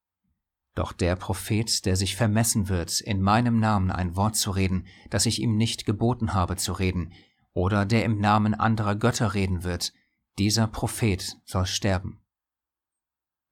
Doch 0.74 0.92
der 0.92 1.16
Prophet, 1.16 1.84
der 1.86 1.96
sich 1.96 2.14
vermessen 2.14 2.68
wird, 2.68 3.00
in 3.00 3.20
meinem 3.20 3.58
Namen 3.58 3.90
ein 3.90 4.16
Wort 4.16 4.36
zu 4.36 4.52
reden, 4.52 4.86
das 5.10 5.26
ich 5.26 5.40
ihm 5.40 5.56
nicht 5.56 5.86
geboten 5.86 6.34
habe 6.34 6.56
zu 6.56 6.72
reden, 6.72 7.12
oder 7.52 7.84
der 7.84 8.04
im 8.04 8.20
Namen 8.20 8.54
anderer 8.54 8.96
Götter 8.96 9.34
reden 9.34 9.64
wird, 9.64 9.92
dieser 10.38 10.66
Prophet 10.66 11.36
soll 11.44 11.66
sterben. 11.66 12.20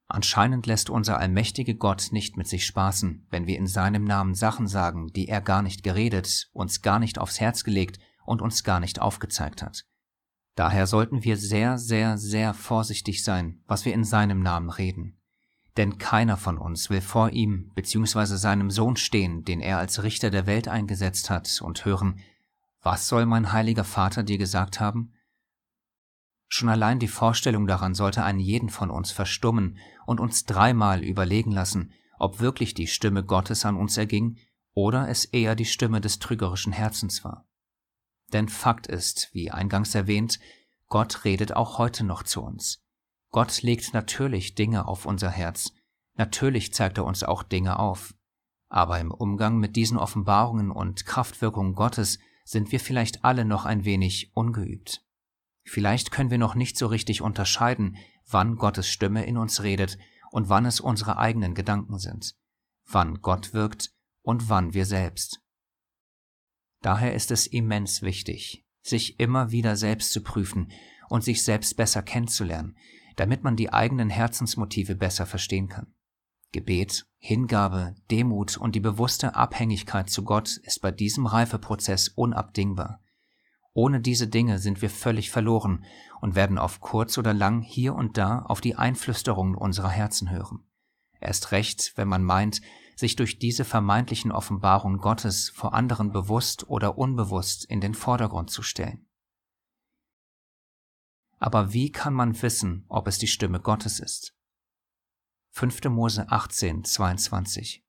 Anscheinend 0.07 0.65
lässt 0.65 0.89
unser 0.89 1.17
allmächtige 1.17 1.75
Gott 1.75 2.09
nicht 2.11 2.37
mit 2.37 2.47
sich 2.47 2.65
spaßen, 2.65 3.25
wenn 3.29 3.47
wir 3.47 3.57
in 3.57 3.67
seinem 3.67 4.03
Namen 4.03 4.35
Sachen 4.35 4.67
sagen, 4.67 5.07
die 5.07 5.27
er 5.27 5.41
gar 5.41 5.61
nicht 5.61 5.83
geredet, 5.83 6.49
uns 6.53 6.81
gar 6.81 6.99
nicht 6.99 7.17
aufs 7.17 7.39
Herz 7.39 7.63
gelegt 7.63 7.99
und 8.25 8.41
uns 8.41 8.63
gar 8.63 8.79
nicht 8.79 9.01
aufgezeigt 9.01 9.61
hat. 9.61 9.85
Daher 10.55 10.85
sollten 10.85 11.23
wir 11.23 11.37
sehr, 11.37 11.77
sehr, 11.77 12.17
sehr 12.17 12.53
vorsichtig 12.53 13.23
sein, 13.23 13.61
was 13.65 13.85
wir 13.85 13.93
in 13.93 14.03
seinem 14.03 14.41
Namen 14.41 14.69
reden. 14.69 15.17
Denn 15.77 15.97
keiner 15.97 16.37
von 16.37 16.59
uns 16.59 16.91
will 16.91 17.01
vor 17.01 17.31
ihm 17.31 17.71
bzw. 17.73 18.37
seinem 18.37 18.69
Sohn 18.69 18.95
stehen, 18.95 19.43
den 19.43 19.59
er 19.59 19.79
als 19.79 20.03
Richter 20.03 20.29
der 20.29 20.45
Welt 20.45 20.67
eingesetzt 20.67 21.31
hat, 21.31 21.61
und 21.61 21.85
hören, 21.85 22.19
was 22.83 23.07
soll 23.07 23.25
mein 23.25 23.51
heiliger 23.51 23.83
Vater 23.83 24.23
dir 24.23 24.37
gesagt 24.37 24.79
haben? 24.79 25.13
Schon 26.47 26.69
allein 26.69 26.99
die 26.99 27.07
Vorstellung 27.07 27.65
daran 27.65 27.95
sollte 27.95 28.23
einen 28.23 28.39
jeden 28.39 28.69
von 28.69 28.91
uns 28.91 29.11
verstummen 29.11 29.79
und 30.05 30.19
uns 30.19 30.45
dreimal 30.45 31.03
überlegen 31.03 31.51
lassen, 31.51 31.93
ob 32.19 32.39
wirklich 32.39 32.75
die 32.75 32.85
Stimme 32.85 33.23
Gottes 33.23 33.65
an 33.65 33.75
uns 33.75 33.97
erging 33.97 34.37
oder 34.75 35.09
es 35.09 35.25
eher 35.25 35.55
die 35.55 35.65
Stimme 35.65 35.99
des 35.99 36.19
trügerischen 36.19 36.73
Herzens 36.73 37.23
war. 37.23 37.47
Denn 38.33 38.49
Fakt 38.49 38.87
ist, 38.87 39.29
wie 39.33 39.51
eingangs 39.51 39.93
erwähnt, 39.95 40.39
Gott 40.87 41.23
redet 41.23 41.55
auch 41.55 41.77
heute 41.77 42.03
noch 42.03 42.23
zu 42.23 42.41
uns. 42.41 42.83
Gott 43.29 43.61
legt 43.61 43.93
natürlich 43.93 44.55
Dinge 44.55 44.87
auf 44.87 45.05
unser 45.05 45.29
Herz, 45.29 45.71
natürlich 46.15 46.73
zeigt 46.73 46.97
er 46.97 47.05
uns 47.05 47.23
auch 47.23 47.43
Dinge 47.43 47.79
auf. 47.79 48.13
Aber 48.69 48.99
im 48.99 49.11
Umgang 49.11 49.57
mit 49.57 49.75
diesen 49.75 49.97
Offenbarungen 49.97 50.71
und 50.71 51.05
Kraftwirkungen 51.05 51.75
Gottes 51.75 52.19
sind 52.43 52.71
wir 52.71 52.79
vielleicht 52.79 53.23
alle 53.23 53.45
noch 53.45 53.65
ein 53.65 53.85
wenig 53.85 54.31
ungeübt. 54.35 55.05
Vielleicht 55.63 56.11
können 56.11 56.31
wir 56.31 56.37
noch 56.39 56.55
nicht 56.55 56.77
so 56.77 56.87
richtig 56.87 57.21
unterscheiden, 57.21 57.97
wann 58.27 58.57
Gottes 58.57 58.89
Stimme 58.89 59.25
in 59.25 59.37
uns 59.37 59.61
redet 59.63 59.97
und 60.31 60.49
wann 60.49 60.65
es 60.65 60.79
unsere 60.79 61.17
eigenen 61.17 61.53
Gedanken 61.53 61.99
sind, 61.99 62.35
wann 62.85 63.21
Gott 63.21 63.53
wirkt 63.53 63.91
und 64.23 64.49
wann 64.49 64.73
wir 64.73 64.85
selbst. 64.85 65.42
Daher 66.83 67.15
ist 67.15 67.31
es 67.31 67.47
immens 67.47 68.01
wichtig, 68.01 68.65
sich 68.81 69.19
immer 69.19 69.51
wieder 69.51 69.77
selbst 69.77 70.11
zu 70.11 70.21
prüfen 70.21 70.71
und 71.09 71.23
sich 71.23 71.41
selbst 71.43 71.77
besser 71.77 72.03
kennenzulernen, 72.03 72.77
damit 73.15 73.43
man 73.43 73.55
die 73.55 73.71
eigenen 73.71 74.09
Herzensmotive 74.09 74.95
besser 74.95 75.25
verstehen 75.25 75.69
kann. 75.69 75.93
Gebet, 76.51 77.07
Hingabe, 77.17 77.95
Demut 78.11 78.57
und 78.57 78.75
die 78.75 78.81
bewusste 78.81 79.33
Abhängigkeit 79.33 80.09
zu 80.09 80.23
Gott 80.23 80.57
ist 80.57 80.81
bei 80.81 80.91
diesem 80.91 81.25
Reifeprozess 81.25 82.09
unabdingbar. 82.09 83.01
Ohne 83.73 84.01
diese 84.01 84.27
Dinge 84.27 84.59
sind 84.59 84.81
wir 84.81 84.89
völlig 84.89 85.31
verloren 85.31 85.85
und 86.19 86.35
werden 86.35 86.57
auf 86.57 86.81
kurz 86.81 87.17
oder 87.17 87.33
lang 87.33 87.61
hier 87.61 87.95
und 87.95 88.17
da 88.17 88.39
auf 88.39 88.59
die 88.59 88.75
Einflüsterungen 88.75 89.55
unserer 89.55 89.89
Herzen 89.89 90.29
hören. 90.29 90.67
Erst 91.23 91.53
recht, 91.53 91.93
wenn 91.95 92.09
man 92.09 92.21
meint, 92.21 92.61
sich 92.97 93.15
durch 93.15 93.39
diese 93.39 93.63
vermeintlichen 93.63 94.29
Offenbarungen 94.33 94.99
Gottes 94.99 95.49
vor 95.49 95.73
anderen 95.73 96.11
bewusst 96.11 96.67
oder 96.67 96.97
unbewusst 96.97 97.63
in 97.63 97.79
den 97.79 97.93
Vordergrund 97.93 98.51
zu 98.51 98.61
stellen. 98.61 99.07
Aber 101.39 101.71
wie 101.71 101.91
kann 101.91 102.13
man 102.13 102.41
wissen, 102.41 102.83
ob 102.89 103.07
es 103.07 103.17
die 103.19 103.27
Stimme 103.27 103.61
Gottes 103.61 104.01
ist? 104.01 104.35
5. 105.51 105.85
Mose 105.85 106.29
18, 106.29 106.83
22 106.83 107.85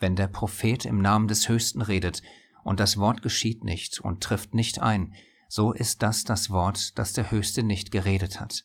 Wenn 0.00 0.16
der 0.16 0.26
Prophet 0.26 0.84
im 0.84 1.00
Namen 1.00 1.28
des 1.28 1.48
Höchsten 1.48 1.80
redet, 1.80 2.22
und 2.64 2.80
das 2.80 2.96
Wort 2.96 3.22
geschieht 3.22 3.62
nicht 3.62 4.00
und 4.00 4.20
trifft 4.20 4.52
nicht 4.52 4.80
ein, 4.80 5.14
so 5.48 5.72
ist 5.72 6.02
das 6.02 6.24
das 6.24 6.50
Wort, 6.50 6.98
das 6.98 7.12
der 7.12 7.30
Höchste 7.30 7.62
nicht 7.62 7.92
geredet 7.92 8.40
hat. 8.40 8.64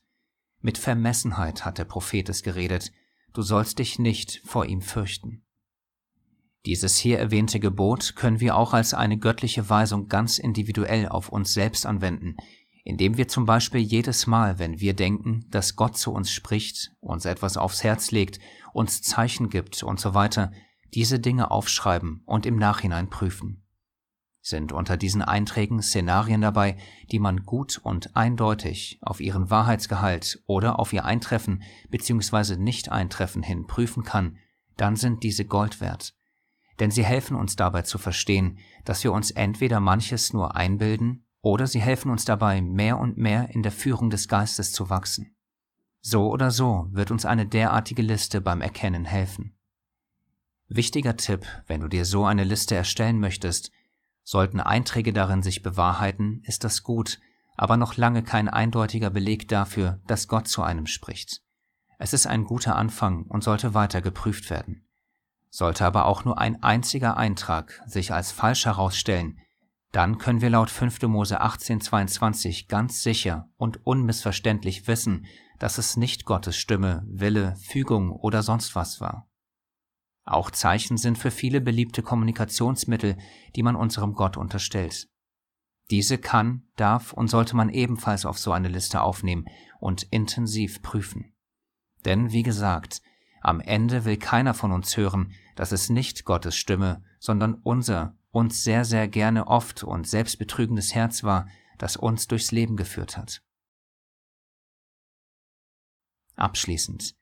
Mit 0.62 0.80
Vermessenheit 0.80 1.64
hat 1.64 1.78
der 1.78 1.86
Prophet 1.86 2.28
es 2.28 2.42
geredet, 2.42 2.92
du 3.36 3.42
sollst 3.42 3.80
dich 3.80 4.00
nicht 4.00 4.42
vor 4.46 4.66
ihm 4.66 4.82
fürchten. 4.82 5.44
Dieses 6.66 6.98
hier 6.98 7.20
erwähnte 7.20 7.60
Gebot 7.60 8.16
können 8.16 8.40
wir 8.40 8.56
auch 8.56 8.74
als 8.74 8.96
eine 8.96 9.20
göttliche 9.20 9.70
Weisung 9.70 10.08
ganz 10.08 10.40
individuell 10.40 11.08
auf 11.08 11.30
uns 11.30 11.54
selbst 11.54 11.86
anwenden, 11.86 12.38
indem 12.84 13.18
wir 13.18 13.28
zum 13.28 13.46
Beispiel 13.46 13.82
jedes 13.82 14.26
Mal, 14.26 14.58
wenn 14.58 14.80
wir 14.80 14.96
denken, 14.96 15.46
dass 15.50 15.76
Gott 15.76 15.98
zu 15.98 16.12
uns 16.12 16.32
spricht, 16.32 16.92
uns 17.02 17.26
etwas 17.26 17.58
aufs 17.58 17.84
Herz 17.84 18.12
legt, 18.12 18.40
uns 18.74 19.02
Zeichen 19.02 19.50
gibt 19.50 19.84
und 19.84 20.00
so 20.00 20.14
weiter, 20.14 20.52
diese 20.94 21.20
Dinge 21.20 21.52
aufschreiben 21.52 22.24
und 22.26 22.46
im 22.46 22.56
Nachhinein 22.56 23.10
prüfen. 23.10 23.65
Sind 24.48 24.72
unter 24.72 24.96
diesen 24.96 25.24
Einträgen 25.24 25.82
Szenarien 25.82 26.40
dabei, 26.40 26.78
die 27.12 27.18
man 27.18 27.46
gut 27.46 27.80
und 27.82 28.16
eindeutig 28.16 29.00
auf 29.02 29.20
ihren 29.20 29.50
Wahrheitsgehalt 29.50 30.44
oder 30.46 30.78
auf 30.78 30.94
ihr 30.94 31.04
Eintreffen 31.04 31.64
bzw. 31.90 32.56
Nicht-Eintreffen 32.56 33.42
hin 33.42 33.66
prüfen 33.66 34.04
kann, 34.04 34.38
dann 34.78 34.98
sind 34.98 35.24
diese 35.24 35.46
Gold 35.46 35.82
wert. 35.82 36.14
Denn 36.80 36.92
sie 36.92 37.04
helfen 37.04 37.36
uns 37.36 37.56
dabei 37.56 37.82
zu 37.82 37.98
verstehen, 37.98 38.60
dass 38.84 39.04
wir 39.04 39.14
uns 39.14 39.32
entweder 39.32 39.80
manches 39.80 40.32
nur 40.32 40.56
einbilden 40.56 41.26
oder 41.42 41.66
sie 41.66 41.82
helfen 41.82 42.12
uns 42.12 42.24
dabei, 42.24 42.62
mehr 42.62 43.00
und 43.00 43.18
mehr 43.18 43.50
in 43.50 43.64
der 43.64 43.72
Führung 43.72 44.12
des 44.12 44.28
Geistes 44.28 44.72
zu 44.72 44.92
wachsen. 44.92 45.36
So 46.02 46.30
oder 46.30 46.52
so 46.52 46.88
wird 46.92 47.10
uns 47.10 47.26
eine 47.26 47.48
derartige 47.48 48.04
Liste 48.04 48.42
beim 48.42 48.62
Erkennen 48.62 49.06
helfen. 49.06 49.58
Wichtiger 50.68 51.18
Tipp, 51.18 51.48
wenn 51.66 51.82
du 51.82 51.88
dir 51.88 52.06
so 52.06 52.26
eine 52.26 52.44
Liste 52.44 52.76
erstellen 52.76 53.20
möchtest, 53.20 53.72
Sollten 54.28 54.60
Einträge 54.60 55.14
darin 55.14 55.44
sich 55.44 55.62
bewahrheiten, 55.62 56.42
ist 56.46 56.64
das 56.64 56.82
gut, 56.82 57.20
aber 57.56 57.78
noch 57.78 57.96
lange 57.96 58.24
kein 58.24 58.50
eindeutiger 58.50 59.12
Beleg 59.12 59.48
dafür, 59.48 60.02
dass 60.08 60.28
Gott 60.28 60.48
zu 60.48 60.64
einem 60.64 60.88
spricht. 60.88 61.42
Es 62.00 62.12
ist 62.12 62.26
ein 62.26 62.44
guter 62.44 62.76
Anfang 62.76 63.26
und 63.28 63.44
sollte 63.44 63.76
weiter 63.76 64.02
geprüft 64.02 64.50
werden. 64.50 64.88
Sollte 65.52 65.86
aber 65.86 66.06
auch 66.08 66.26
nur 66.26 66.40
ein 66.40 66.64
einziger 66.64 67.18
Eintrag 67.18 67.82
sich 67.86 68.12
als 68.12 68.32
falsch 68.32 68.66
herausstellen, 68.66 69.38
dann 69.92 70.18
können 70.18 70.42
wir 70.42 70.50
laut 70.50 70.72
5. 70.72 71.04
Mose 71.04 71.40
1822 71.40 72.68
ganz 72.68 73.04
sicher 73.04 73.48
und 73.56 73.86
unmissverständlich 73.86 74.88
wissen, 74.88 75.28
dass 75.60 75.78
es 75.78 75.96
nicht 75.96 76.26
Gottes 76.26 76.58
Stimme, 76.58 77.04
Wille, 77.08 77.56
Fügung 77.58 78.12
oder 78.12 78.44
sonst 78.44 78.76
was 78.76 79.00
war. 79.00 79.30
Auch 80.26 80.50
Zeichen 80.50 80.98
sind 80.98 81.18
für 81.18 81.32
viele 81.32 81.62
beliebte 81.62 82.02
Kommunikationsmittel, 82.02 83.18
die 83.56 83.64
man 83.64 83.76
unserem 83.76 84.14
Gott 84.14 84.38
unterstellt. 84.38 85.08
Diese 85.92 86.18
kann, 86.18 86.68
darf 86.76 87.14
und 87.14 87.28
sollte 87.28 87.56
man 87.56 87.70
ebenfalls 87.70 88.26
auf 88.26 88.40
so 88.40 88.52
eine 88.52 88.68
Liste 88.68 89.02
aufnehmen 89.02 89.46
und 89.80 90.04
intensiv 90.04 90.82
prüfen. 90.82 91.36
Denn, 92.06 92.32
wie 92.32 92.42
gesagt, 92.42 93.02
am 93.42 93.62
Ende 93.62 94.06
will 94.06 94.18
keiner 94.18 94.56
von 94.56 94.72
uns 94.72 94.98
hören, 94.98 95.34
dass 95.56 95.72
es 95.72 95.90
nicht 95.90 96.26
Gottes 96.26 96.56
Stimme, 96.56 97.04
sondern 97.20 97.54
unser, 97.54 98.18
uns 98.32 98.64
sehr, 98.64 98.84
sehr 98.84 99.08
gerne 99.08 99.46
oft 99.46 99.84
und 99.84 100.08
selbstbetrügendes 100.08 100.96
Herz 100.96 101.24
war, 101.24 101.48
das 101.78 101.98
uns 101.98 102.28
durchs 102.28 102.52
Leben 102.52 102.78
geführt 102.78 103.18
hat. 103.18 103.44
Abschließend. 106.36 107.16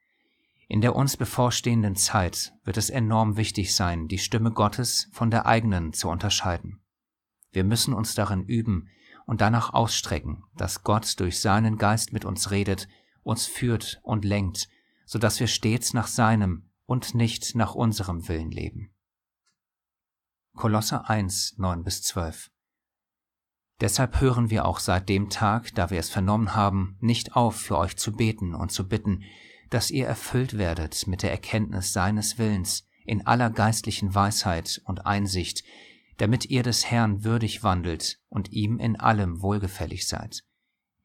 In 0.74 0.82
der 0.82 0.96
uns 0.96 1.18
bevorstehenden 1.18 1.96
Zeit 1.96 2.52
wird 2.64 2.78
es 2.78 2.90
enorm 2.90 3.38
wichtig 3.38 3.76
sein, 3.76 4.08
die 4.08 4.18
Stimme 4.18 4.50
Gottes 4.50 5.08
von 5.12 5.30
der 5.30 5.46
eigenen 5.46 5.94
zu 5.94 6.10
unterscheiden. 6.10 6.82
Wir 7.52 7.64
müssen 7.64 7.94
uns 7.94 8.16
darin 8.16 8.42
üben 8.42 8.90
und 9.28 9.40
danach 9.42 9.76
ausstrecken, 9.76 10.46
dass 10.56 10.82
Gott 10.82 11.20
durch 11.20 11.40
seinen 11.40 11.78
Geist 11.78 12.12
mit 12.12 12.26
uns 12.26 12.50
redet, 12.50 12.88
uns 13.22 13.46
führt 13.46 14.00
und 14.02 14.26
lenkt, 14.26 14.68
so 15.06 15.20
dass 15.20 15.40
wir 15.40 15.46
stets 15.46 15.94
nach 15.94 16.08
seinem 16.08 16.72
und 16.88 17.14
nicht 17.14 17.54
nach 17.54 17.76
unserem 17.76 18.28
Willen 18.28 18.50
leben. 18.50 18.96
Kolosser 20.56 21.08
1, 21.08 21.60
9 21.60 21.84
bis 21.84 22.02
12 22.02 22.50
Deshalb 23.80 24.22
hören 24.22 24.50
wir 24.50 24.66
auch 24.66 24.80
seit 24.80 25.08
dem 25.08 25.30
Tag, 25.30 25.76
da 25.76 25.92
wir 25.92 26.00
es 26.00 26.10
vernommen 26.10 26.56
haben, 26.56 26.98
nicht 27.00 27.36
auf, 27.36 27.58
für 27.58 27.78
euch 27.78 27.96
zu 27.96 28.14
beten 28.14 28.56
und 28.56 28.72
zu 28.72 28.88
bitten, 28.88 29.24
dass 29.74 29.90
ihr 29.90 30.06
erfüllt 30.06 30.58
werdet 30.58 31.08
mit 31.08 31.24
der 31.24 31.32
Erkenntnis 31.32 31.94
seines 31.94 32.38
Willens 32.38 32.88
in 33.06 33.26
aller 33.26 33.50
geistlichen 33.50 34.14
Weisheit 34.14 34.80
und 34.86 35.08
Einsicht, 35.08 35.64
damit 36.18 36.46
ihr 36.46 36.62
des 36.62 36.92
Herrn 36.92 37.24
würdig 37.24 37.64
wandelt 37.64 38.20
und 38.30 38.52
ihm 38.52 38.78
in 38.78 39.00
allem 39.00 39.42
wohlgefällig 39.42 40.08
seid, 40.08 40.44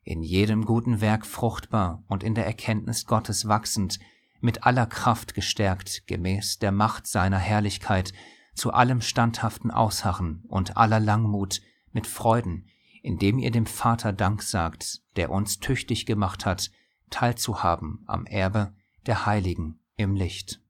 in 0.03 0.23
jedem 0.23 0.67
guten 0.67 1.01
Werk 1.01 1.25
fruchtbar 1.25 2.05
und 2.09 2.23
in 2.23 2.35
der 2.35 2.45
Erkenntnis 2.45 3.07
Gottes 3.07 3.49
wachsend, 3.49 4.01
mit 4.41 4.65
aller 4.65 4.87
Kraft 4.87 5.35
gestärkt 5.35 6.07
gemäß 6.07 6.59
der 6.59 6.71
Macht 6.71 7.07
seiner 7.07 7.39
Herrlichkeit, 7.39 8.13
zu 8.55 8.73
allem 8.73 9.01
standhaften 9.01 9.71
Ausharren 9.71 10.45
und 10.47 10.77
aller 10.77 11.01
Langmut 11.01 11.63
mit 11.93 12.07
Freuden, 12.07 12.67
indem 13.03 13.39
ihr 13.39 13.51
dem 13.51 13.67
Vater 13.67 14.13
Dank 14.13 14.43
sagt, 14.43 15.01
der 15.17 15.31
uns 15.31 15.59
tüchtig 15.59 16.05
gemacht 16.05 16.45
hat, 16.45 16.71
teilzuhaben 17.11 18.05
am 18.07 18.27
Erbe 18.27 18.73
der 19.07 19.27
Heiligen 19.27 19.81
im 19.97 20.15
Licht. 20.15 20.61